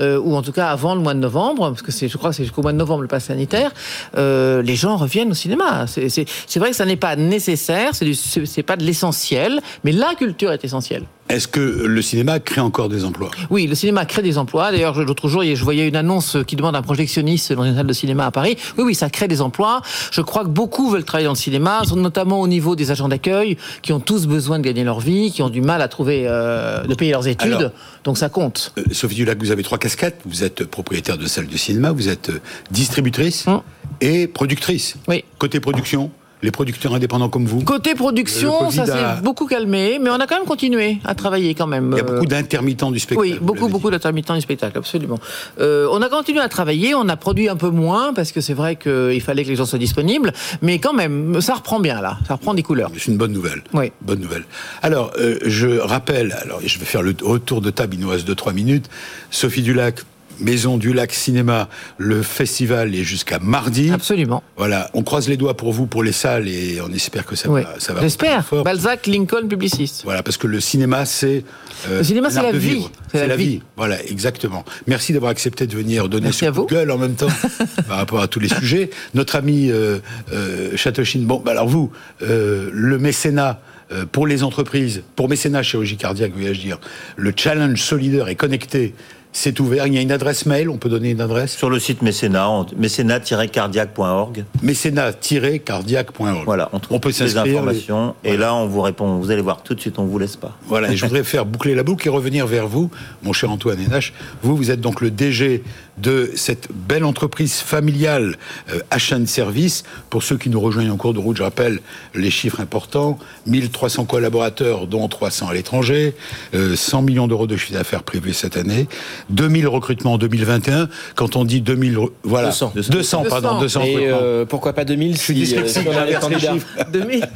euh, 0.00 0.18
ou 0.18 0.34
en 0.34 0.42
tout 0.42 0.52
cas 0.52 0.68
avant 0.68 0.94
le 0.94 1.00
mois 1.02 1.14
de 1.14 1.18
novembre, 1.18 1.68
parce 1.70 1.82
que 1.82 1.92
je 1.92 2.16
crois 2.16 2.30
que 2.30 2.36
c'est 2.36 2.44
jusqu'au 2.44 2.62
mois 2.62 2.72
de 2.72 2.78
novembre 2.78 3.02
le 3.02 3.08
pass 3.08 3.24
sanitaire, 3.24 3.70
les 4.16 4.76
gens 4.76 4.96
reviennent 4.96 5.30
au 5.30 5.34
cinéma. 5.34 5.86
C'est, 5.86 6.58
vrai 6.58 6.70
que 6.70 6.76
ça 6.76 6.86
n'est 6.86 6.96
pas 6.96 7.14
nécessaire, 7.16 7.94
c'est, 7.94 8.06
du- 8.06 8.14
c'est 8.14 8.62
pas 8.62 8.76
de 8.76 8.84
l'essentiel, 8.84 9.60
mais 9.84 9.92
la 9.92 10.14
culture 10.14 10.50
est 10.52 10.64
essentielle. 10.64 11.04
Est-ce 11.32 11.48
que 11.48 11.60
le 11.60 12.02
cinéma 12.02 12.40
crée 12.40 12.60
encore 12.60 12.90
des 12.90 13.04
emplois? 13.06 13.30
Oui, 13.48 13.66
le 13.66 13.74
cinéma 13.74 14.04
crée 14.04 14.20
des 14.20 14.36
emplois. 14.36 14.70
D'ailleurs, 14.70 15.02
l'autre 15.02 15.28
jour, 15.28 15.42
je 15.42 15.64
voyais 15.64 15.88
une 15.88 15.96
annonce 15.96 16.36
qui 16.46 16.56
demande 16.56 16.76
un 16.76 16.82
projectionniste 16.82 17.54
dans 17.54 17.64
une 17.64 17.74
salle 17.74 17.86
de 17.86 17.92
cinéma 17.94 18.26
à 18.26 18.30
Paris. 18.30 18.56
Oui, 18.76 18.84
oui, 18.84 18.94
ça 18.94 19.08
crée 19.08 19.28
des 19.28 19.40
emplois. 19.40 19.80
Je 20.10 20.20
crois 20.20 20.42
que 20.44 20.48
beaucoup 20.50 20.90
veulent 20.90 21.04
travailler 21.04 21.24
dans 21.26 21.32
le 21.32 21.38
cinéma, 21.38 21.80
notamment 21.96 22.40
au 22.42 22.48
niveau 22.48 22.76
des 22.76 22.90
agents 22.90 23.08
d'accueil, 23.08 23.56
qui 23.80 23.94
ont 23.94 24.00
tous 24.00 24.26
besoin 24.26 24.58
de 24.58 24.64
gagner 24.64 24.84
leur 24.84 25.00
vie, 25.00 25.32
qui 25.32 25.40
ont 25.42 25.48
du 25.48 25.62
mal 25.62 25.80
à 25.80 25.88
trouver, 25.88 26.24
euh, 26.26 26.82
de 26.84 26.94
payer 26.94 27.12
leurs 27.12 27.26
études. 27.26 27.52
Alors- 27.54 27.70
Donc 28.04 28.18
ça 28.18 28.28
compte. 28.28 28.74
Euh, 28.76 28.82
Sophie 28.92 29.14
Dulac, 29.14 29.38
vous 29.38 29.50
avez 29.50 29.62
trois 29.62 29.78
casquettes. 29.78 30.20
Vous 30.26 30.44
êtes 30.44 30.64
propriétaire 30.64 31.16
de 31.16 31.26
salle 31.26 31.46
de 31.46 31.56
cinéma, 31.56 31.92
vous 31.92 32.08
êtes 32.08 32.28
euh, 32.28 32.40
distributrice 32.70 33.46
Hum. 33.46 33.62
et 34.02 34.26
productrice. 34.26 34.96
Oui. 35.08 35.24
Côté 35.38 35.60
production, 35.60 36.10
les 36.42 36.50
producteurs 36.50 36.94
indépendants 36.94 37.28
comme 37.28 37.44
vous. 37.46 37.60
Côté 37.62 37.94
production, 37.94 38.70
ça 38.70 38.82
a- 38.82 38.86
s'est 39.16 39.22
beaucoup 39.22 39.46
calmé, 39.46 39.98
mais 40.00 40.10
on 40.10 40.14
a 40.14 40.26
quand 40.26 40.36
même 40.36 40.44
continué 40.46 40.98
à 41.04 41.14
travailler 41.14 41.54
quand 41.54 41.66
même. 41.66 41.90
Il 41.92 41.98
y 41.98 42.00
a 42.00 42.04
Euh, 42.04 42.14
beaucoup 42.14 42.26
d'intermittents 42.26 42.90
du 42.90 42.98
spectacle. 42.98 43.30
Oui, 43.32 43.38
beaucoup, 43.40 43.68
beaucoup 43.68 43.90
d'intermittents 43.90 44.34
du 44.34 44.40
spectacle, 44.40 44.76
absolument. 44.76 45.18
Euh, 45.60 45.86
on 45.92 46.02
a 46.02 46.08
continué 46.08 46.40
à 46.40 46.48
travailler, 46.48 46.94
on 46.94 47.08
a 47.08 47.16
produit 47.16 47.48
un 47.48 47.56
peu 47.56 47.70
moins 47.70 48.12
parce 48.12 48.32
que 48.32 48.40
c'est 48.40 48.54
vrai 48.54 48.76
qu'il 48.76 49.20
fallait 49.20 49.44
que 49.44 49.48
les 49.48 49.56
gens 49.56 49.66
soient 49.66 49.78
disponibles, 49.78 50.32
mais 50.62 50.78
quand 50.78 50.92
même, 50.92 51.40
ça 51.40 51.54
reprend 51.54 51.78
bien 51.80 52.00
là, 52.00 52.18
ça 52.26 52.34
reprend 52.34 52.54
des 52.54 52.62
couleurs. 52.62 52.90
C'est 52.96 53.06
une 53.10 53.16
bonne 53.18 53.32
nouvelle. 53.32 53.62
Oui. 53.72 53.92
Bonne 54.02 54.20
nouvelle. 54.20 54.44
Alors, 54.82 55.12
euh, 55.18 55.38
je 55.44 55.68
rappelle, 55.78 56.32
alors 56.42 56.60
je 56.64 56.78
vais 56.78 56.84
faire 56.84 57.02
le 57.02 57.14
retour 57.22 57.60
de 57.60 57.70
table, 57.70 57.94
il 57.94 58.00
nous 58.00 58.08
reste 58.08 58.26
2-3 58.26 58.52
minutes. 58.52 58.88
Sophie 59.30 59.62
Dulac, 59.62 60.00
Maison 60.42 60.76
du 60.76 60.92
Lac 60.92 61.12
Cinéma, 61.12 61.68
le 61.98 62.22
festival 62.22 62.94
est 62.94 63.04
jusqu'à 63.04 63.38
mardi. 63.38 63.90
Absolument. 63.90 64.42
Voilà, 64.56 64.90
on 64.94 65.02
croise 65.02 65.28
les 65.28 65.36
doigts 65.36 65.56
pour 65.56 65.72
vous, 65.72 65.86
pour 65.86 66.02
les 66.02 66.12
salles, 66.12 66.48
et 66.48 66.80
on 66.86 66.92
espère 66.92 67.24
que 67.24 67.36
ça 67.36 67.48
Oui. 67.48 67.62
va, 67.62 67.74
ça 67.78 67.92
va 67.94 68.00
J'espère. 68.00 68.44
Balzac, 68.64 69.06
Lincoln, 69.06 69.46
publiciste. 69.48 70.02
Voilà, 70.04 70.22
parce 70.22 70.36
que 70.36 70.46
le 70.46 70.60
cinéma, 70.60 71.04
c'est. 71.06 71.44
euh, 71.88 71.98
Le 71.98 72.04
cinéma, 72.04 72.30
c'est 72.30 72.42
la 72.42 72.52
vie. 72.52 72.88
C'est 73.12 73.26
la 73.26 73.36
vie. 73.36 73.46
vie. 73.46 73.62
Voilà, 73.76 74.02
exactement. 74.04 74.64
Merci 74.86 75.12
d'avoir 75.12 75.30
accepté 75.30 75.66
de 75.66 75.74
venir 75.76 76.08
donner 76.08 76.26
Merci 76.26 76.46
gueule 76.68 76.90
en 76.90 76.98
même 76.98 77.14
temps 77.14 77.28
par 77.88 77.98
rapport 77.98 78.20
à 78.20 78.28
tous 78.28 78.40
les 78.40 78.48
sujets. 78.48 78.90
Notre 79.14 79.36
ami 79.36 79.70
euh, 79.70 79.98
euh, 80.32 80.76
Chatochine, 80.76 81.24
bon, 81.24 81.40
bah 81.44 81.52
alors 81.52 81.68
vous, 81.68 81.90
euh, 82.22 82.68
le 82.72 82.98
mécénat. 82.98 83.60
euh, 83.92 84.04
Pour 84.10 84.26
les 84.26 84.42
entreprises, 84.42 85.02
pour 85.16 85.28
mécénat 85.28 85.62
chirurgie 85.62 85.96
cardiaque, 85.96 86.32
vais-je 86.34 86.60
dire, 86.60 86.78
le 87.16 87.32
challenge 87.36 87.80
solidaire 87.82 88.28
est 88.28 88.34
connecté, 88.36 88.94
c'est 89.32 89.58
ouvert. 89.60 89.86
Il 89.86 89.94
y 89.94 89.98
a 89.98 90.00
une 90.00 90.12
adresse 90.12 90.46
mail, 90.46 90.68
on 90.68 90.76
peut 90.76 90.88
donner 90.88 91.10
une 91.10 91.20
adresse 91.20 91.56
Sur 91.56 91.70
le 91.70 91.78
site 91.78 92.02
mécénat, 92.02 92.66
mécénat-cardiaque.org. 92.76 94.44
mécénat-cardiaque.org. 94.62 96.44
Voilà, 96.44 96.68
on 96.72 96.78
trouve 96.78 96.96
On 96.96 97.00
peut 97.00 97.12
les 97.18 97.36
informations. 97.36 98.14
Et 98.24 98.36
là, 98.36 98.54
on 98.54 98.66
vous 98.66 98.82
répond. 98.82 99.16
Vous 99.16 99.30
allez 99.30 99.42
voir 99.42 99.62
tout 99.62 99.74
de 99.74 99.80
suite, 99.80 99.98
on 99.98 100.04
vous 100.04 100.18
laisse 100.18 100.36
pas. 100.36 100.56
Voilà, 100.66 100.92
et 100.92 100.96
je 100.96 101.04
voudrais 101.06 101.24
faire 101.24 101.46
boucler 101.46 101.74
la 101.74 101.82
boucle 101.82 102.06
et 102.06 102.10
revenir 102.10 102.46
vers 102.46 102.68
vous, 102.68 102.90
mon 103.22 103.32
cher 103.32 103.50
Antoine 103.50 103.80
Hénache. 103.80 104.12
Vous, 104.42 104.56
vous 104.56 104.70
êtes 104.70 104.80
donc 104.80 105.00
le 105.00 105.10
DG 105.10 105.62
de 105.98 106.30
cette 106.34 106.68
belle 106.72 107.04
entreprise 107.04 107.56
familiale 107.56 108.36
euh, 108.72 108.80
HN 108.90 109.26
Service. 109.26 109.84
Pour 110.10 110.22
ceux 110.22 110.36
qui 110.38 110.48
nous 110.48 110.60
rejoignent 110.60 110.90
en 110.90 110.96
cours 110.96 111.14
de 111.14 111.18
route, 111.18 111.36
je 111.36 111.42
rappelle 111.42 111.80
les 112.14 112.30
chiffres 112.30 112.60
importants 112.60 113.18
1300 113.46 114.06
collaborateurs, 114.06 114.86
dont 114.86 115.06
300 115.06 115.48
à 115.48 115.54
l'étranger, 115.54 116.14
euh, 116.54 116.76
100 116.76 117.02
millions 117.02 117.26
d'euros 117.26 117.46
de 117.46 117.56
chiffre 117.56 117.74
d'affaires 117.74 118.02
privé 118.02 118.32
cette 118.32 118.56
année. 118.56 118.88
2000 119.30 119.66
recrutements 119.68 120.14
en 120.14 120.18
2021. 120.18 120.88
Quand 121.14 121.36
on 121.36 121.44
dit 121.44 121.60
2000, 121.60 121.96
re- 121.96 122.10
voilà. 122.24 122.48
200. 122.48 122.72
200, 122.90 123.24
pardon, 123.28 123.58
200 123.60 123.80
Et 123.82 123.94
recrutements. 123.94 124.18
euh, 124.22 124.44
pourquoi 124.44 124.72
pas 124.72 124.84
2000 124.84 125.16
si, 125.18 125.34
dis 125.34 125.54
euh, 125.56 125.66
si 125.66 125.78
on 125.78 125.90
a 125.90 126.04
les 126.06 126.14
inverse 126.14 126.28
les 126.28 126.34
candidats 126.34 126.52
chiffres. 126.52 126.66
2000 126.92 127.20
Va 127.20 127.26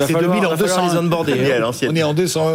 C'est 0.00 0.12
falloir- 0.12 0.22
2000 0.22 0.46
en 0.46 0.50
va 0.50 0.56
falloir 0.56 0.80
200. 0.82 0.92
les 0.92 0.98
onboarder, 0.98 1.32
Et 1.32 1.52
à 1.52 1.66
hein. 1.68 1.70
On 1.88 1.96
est 1.96 2.02
en 2.02 2.14
200. 2.14 2.52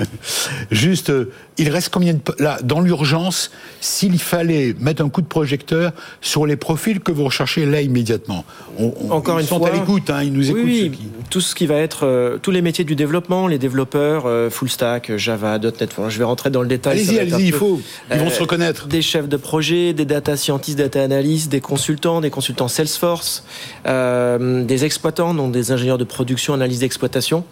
Juste, 0.70 1.10
euh, 1.10 1.30
il 1.58 1.68
reste 1.68 1.90
combien 1.90 2.14
de 2.14 2.20
là 2.38 2.58
dans 2.62 2.80
l'urgence 2.80 3.50
S'il 3.80 4.18
fallait 4.18 4.74
mettre 4.80 5.02
un 5.02 5.08
coup 5.08 5.20
de 5.22 5.26
projecteur 5.26 5.92
sur 6.20 6.46
les 6.46 6.56
profils 6.56 7.00
que 7.00 7.12
vous 7.12 7.24
recherchez 7.24 7.66
là 7.66 7.80
immédiatement? 7.80 8.44
On- 8.78 8.92
on- 9.00 9.10
Encore 9.12 9.38
ils 9.40 9.42
une 9.42 9.48
sont 9.48 9.58
fois, 9.58 9.68
à 9.68 9.72
l'écoute, 9.72 10.10
hein, 10.10 10.22
ils 10.22 10.32
nous 10.32 10.48
écoutent. 10.50 10.62
Oui, 10.64 10.78
ceux 10.78 10.84
oui, 10.84 10.90
qui- 10.90 11.08
tout 11.30 11.40
ce 11.40 11.54
qui 11.54 11.66
va 11.66 11.76
être 11.76 12.04
euh, 12.06 12.38
tous 12.40 12.50
les 12.50 12.62
métiers 12.62 12.84
du 12.84 12.94
développement, 12.96 13.46
les 13.46 13.58
développeurs, 13.58 14.24
euh, 14.26 14.50
full 14.50 14.68
stack, 14.70 15.16
Java, 15.16 15.58
.NET. 15.58 15.90
Je 16.08 16.18
vais 16.18 16.24
rentrer 16.24 16.50
dans 16.50 16.62
le 16.62 16.68
détail. 16.68 16.98
Allez-y, 17.00 17.18
allez-y, 17.18 17.46
il 17.46 17.52
peu- 17.52 17.58
faut. 17.58 17.80
Ils 18.12 18.18
vont 18.18 18.26
Euh, 18.26 18.30
se 18.30 18.40
reconnaître. 18.40 18.86
Des 18.86 19.02
chefs 19.02 19.28
de 19.28 19.36
projet, 19.36 19.92
des 19.92 20.04
data 20.04 20.36
scientists, 20.36 20.78
data 20.78 21.02
analysts, 21.02 21.50
des 21.50 21.60
consultants, 21.60 22.20
des 22.20 22.30
consultants 22.30 22.68
Salesforce, 22.68 23.44
euh, 23.86 24.64
des 24.64 24.84
exploitants, 24.84 25.34
donc 25.34 25.52
des 25.52 25.70
ingénieurs 25.72 25.98
de 25.98 26.04
production, 26.04 26.54
analyse 26.54 26.80
d'exploitation. 26.80 27.44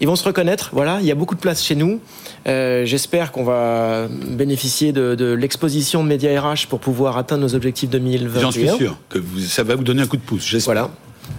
Ils 0.00 0.08
vont 0.08 0.16
se 0.16 0.24
reconnaître, 0.24 0.70
voilà, 0.72 0.98
il 1.00 1.06
y 1.06 1.12
a 1.12 1.14
beaucoup 1.14 1.36
de 1.36 1.40
place 1.40 1.62
chez 1.62 1.76
nous. 1.76 2.00
Euh, 2.48 2.84
J'espère 2.84 3.30
qu'on 3.30 3.44
va 3.44 4.08
bénéficier 4.08 4.92
de, 4.92 5.14
de 5.14 5.32
l'exposition 5.32 6.02
de 6.02 6.08
Média 6.08 6.42
RH 6.42 6.66
pour 6.68 6.80
pouvoir 6.80 7.16
atteindre 7.18 7.42
nos 7.42 7.54
objectifs 7.54 7.88
2021. 7.88 8.40
J'en 8.40 8.50
suis 8.50 8.68
sûr 8.68 8.96
que 9.08 9.18
vous- 9.20 9.38
ça 9.40 9.62
va 9.62 9.76
vous 9.76 9.84
donner 9.84 10.02
un 10.02 10.06
coup 10.06 10.16
de 10.16 10.22
pouce. 10.22 10.52
Voilà. 10.64 10.90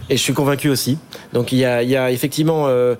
Et 0.09 0.15
je 0.15 0.21
suis 0.21 0.33
convaincu 0.33 0.69
aussi. 0.69 0.97
Donc 1.33 1.51
il 1.51 1.57
y 1.57 1.65
a, 1.65 1.83
il 1.83 1.89
y 1.89 1.97
a 1.97 2.09
effectivement 2.11 2.67
euh, 2.67 2.95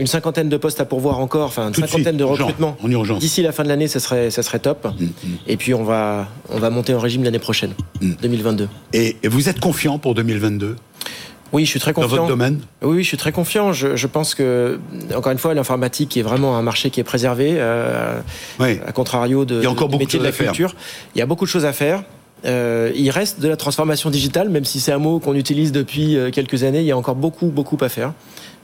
une 0.00 0.06
cinquantaine 0.08 0.48
de 0.48 0.56
postes 0.56 0.80
à 0.80 0.84
pourvoir 0.84 1.20
encore, 1.20 1.46
enfin 1.46 1.66
une 1.66 1.70
de 1.70 1.76
cinquantaine 1.76 2.02
suite, 2.04 2.16
de 2.16 2.24
recrutements. 2.24 2.76
en 2.82 2.90
urgence. 2.90 3.20
D'ici 3.20 3.42
la 3.42 3.52
fin 3.52 3.62
de 3.62 3.68
l'année, 3.68 3.86
ça 3.88 4.00
serait, 4.00 4.30
ça 4.30 4.42
serait 4.42 4.58
top. 4.58 4.86
Mm, 4.98 5.06
Et 5.46 5.56
puis 5.56 5.72
on 5.74 5.84
va, 5.84 6.26
on 6.50 6.58
va 6.58 6.70
monter 6.70 6.94
en 6.94 6.98
régime 6.98 7.22
l'année 7.24 7.38
prochaine, 7.38 7.72
Mm. 8.00 8.12
2022. 8.20 8.68
Et, 8.92 9.16
et 9.22 9.28
vous 9.28 9.48
êtes 9.48 9.60
confiant 9.60 9.98
pour 9.98 10.14
2022 10.14 10.74
Oui, 11.52 11.64
je 11.64 11.70
suis 11.70 11.78
très 11.78 11.92
dans 11.92 12.02
confiant. 12.02 12.16
votre 12.16 12.28
domaine? 12.28 12.58
Oui, 12.82 12.96
oui, 12.96 13.02
je 13.04 13.08
suis 13.08 13.16
très 13.16 13.30
confiant. 13.30 13.72
Je, 13.72 13.94
je 13.94 14.06
pense 14.08 14.34
que, 14.34 14.80
encore 15.14 15.30
une 15.30 15.38
fois, 15.38 15.54
l'informatique 15.54 16.16
est 16.16 16.22
vraiment 16.22 16.56
un 16.58 16.62
marché 16.62 16.90
qui 16.90 16.98
est 16.98 17.04
préservé, 17.04 17.50
euh, 17.54 18.18
Oui. 18.58 18.80
à 18.84 18.90
contrario 18.90 19.44
de, 19.44 19.58
Il 19.60 19.62
y 19.62 19.66
a 19.66 19.70
encore 19.70 19.88
des 19.88 19.98
beaucoup 19.98 20.18
de 20.18 20.22
la 20.24 20.32
culture. 20.32 20.74
Il 21.14 21.20
y 21.20 21.22
a 21.22 21.26
beaucoup 21.26 21.44
de 21.44 21.50
choses 21.50 21.64
à 21.66 21.72
faire. 21.72 22.02
Euh, 22.46 22.90
il 22.96 23.08
reste 23.10 23.40
de 23.40 23.46
la 23.48 23.56
transformation 23.56 24.10
digitale, 24.10 24.48
même 24.50 24.64
si 24.64 24.80
c'est 24.80 24.92
un 24.92 24.98
mot 24.98 25.20
qu'on 25.20 25.34
utilise 25.36 25.70
depuis 25.70 26.16
euh, 26.16 26.30
quelques 26.32 26.64
années. 26.64 26.80
Il 26.80 26.86
y 26.86 26.90
a 26.92 26.96
encore 26.98 27.14
beaucoup, 27.14 27.46
beaucoup 27.46 27.78
à 27.80 27.88
faire. 27.88 28.12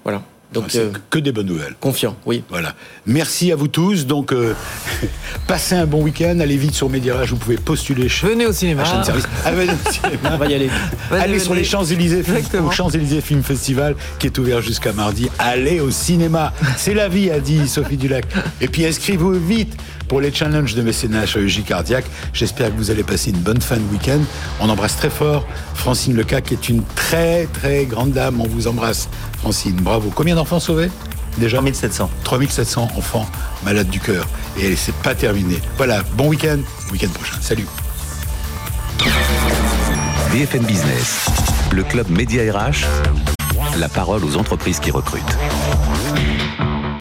Voilà. 0.04 0.22
Donc, 0.52 0.64
C'est 0.68 0.78
euh, 0.80 0.90
que 1.10 1.18
des 1.20 1.30
bonnes 1.32 1.46
nouvelles. 1.46 1.74
confiant, 1.80 2.16
oui. 2.26 2.42
Voilà. 2.48 2.74
Merci 3.06 3.52
à 3.52 3.56
vous 3.56 3.68
tous. 3.68 4.06
Donc, 4.06 4.32
euh, 4.32 4.54
passez 5.46 5.74
un 5.76 5.86
bon 5.86 6.02
week-end. 6.02 6.38
Allez 6.40 6.56
vite 6.56 6.74
sur 6.74 6.88
Médirage. 6.90 7.30
Vous 7.30 7.36
pouvez 7.36 7.56
postuler 7.56 8.08
chez 8.08 8.26
Venez 8.26 8.46
au 8.46 8.52
cinéma. 8.52 8.84
service. 9.04 9.26
Ah, 9.44 9.52
venez 9.52 9.72
au 9.72 9.90
cinéma. 9.90 10.30
On 10.32 10.36
va 10.38 10.46
y 10.48 10.54
aller. 10.54 10.68
Venez, 11.10 11.22
Allez 11.22 11.38
sur 11.38 11.54
les 11.54 11.64
Champs-Élysées, 11.64 12.22
Film- 12.22 12.36
Exactement. 12.36 12.68
au 12.68 12.70
Champs-Élysées 12.72 13.20
Film 13.20 13.42
Festival, 13.42 13.94
qui 14.18 14.26
est 14.26 14.38
ouvert 14.38 14.60
jusqu'à 14.60 14.92
mardi. 14.92 15.28
Allez 15.38 15.80
au 15.80 15.90
cinéma. 15.90 16.52
C'est 16.76 16.94
la 16.94 17.08
vie, 17.08 17.30
a 17.30 17.38
dit 17.40 17.68
Sophie 17.68 17.96
Dulac. 17.96 18.26
Et 18.60 18.68
puis 18.68 18.84
inscrivez-vous 18.84 19.32
vite 19.34 19.74
pour 20.10 20.20
les 20.20 20.34
challenges 20.34 20.74
de 20.74 20.82
mécénat 20.82 21.24
chirurgie 21.24 21.62
cardiaque. 21.62 22.04
J'espère 22.32 22.72
que 22.72 22.76
vous 22.76 22.90
allez 22.90 23.04
passer 23.04 23.30
une 23.30 23.38
bonne 23.38 23.60
fin 23.60 23.76
de 23.76 23.84
week-end. 23.92 24.18
On 24.58 24.68
embrasse 24.68 24.96
très 24.96 25.08
fort 25.08 25.46
Francine 25.74 26.16
Leca, 26.16 26.40
qui 26.40 26.54
est 26.54 26.68
une 26.68 26.82
très, 26.96 27.46
très 27.46 27.84
grande 27.84 28.10
dame. 28.10 28.40
On 28.40 28.48
vous 28.48 28.66
embrasse, 28.66 29.08
Francine. 29.38 29.76
Bravo. 29.76 30.10
Combien 30.12 30.34
d'enfants 30.34 30.58
sauvés 30.58 30.90
Déjà? 31.38 31.58
3700. 31.58 32.10
3700 32.24 32.88
enfants 32.96 33.30
malades 33.64 33.88
du 33.88 34.00
cœur. 34.00 34.26
Et 34.58 34.74
c'est 34.74 34.96
pas 34.96 35.14
terminé. 35.14 35.58
Voilà, 35.76 36.02
bon 36.16 36.26
week-end, 36.26 36.58
week-end 36.90 37.10
prochain. 37.10 37.36
Salut. 37.40 37.68
BFM 40.32 40.64
Business, 40.64 41.26
le 41.70 41.84
club 41.84 42.10
Média 42.10 42.42
RH, 42.52 42.84
la 43.78 43.88
parole 43.88 44.24
aux 44.24 44.36
entreprises 44.36 44.80
qui 44.80 44.90
recrutent. 44.90 45.38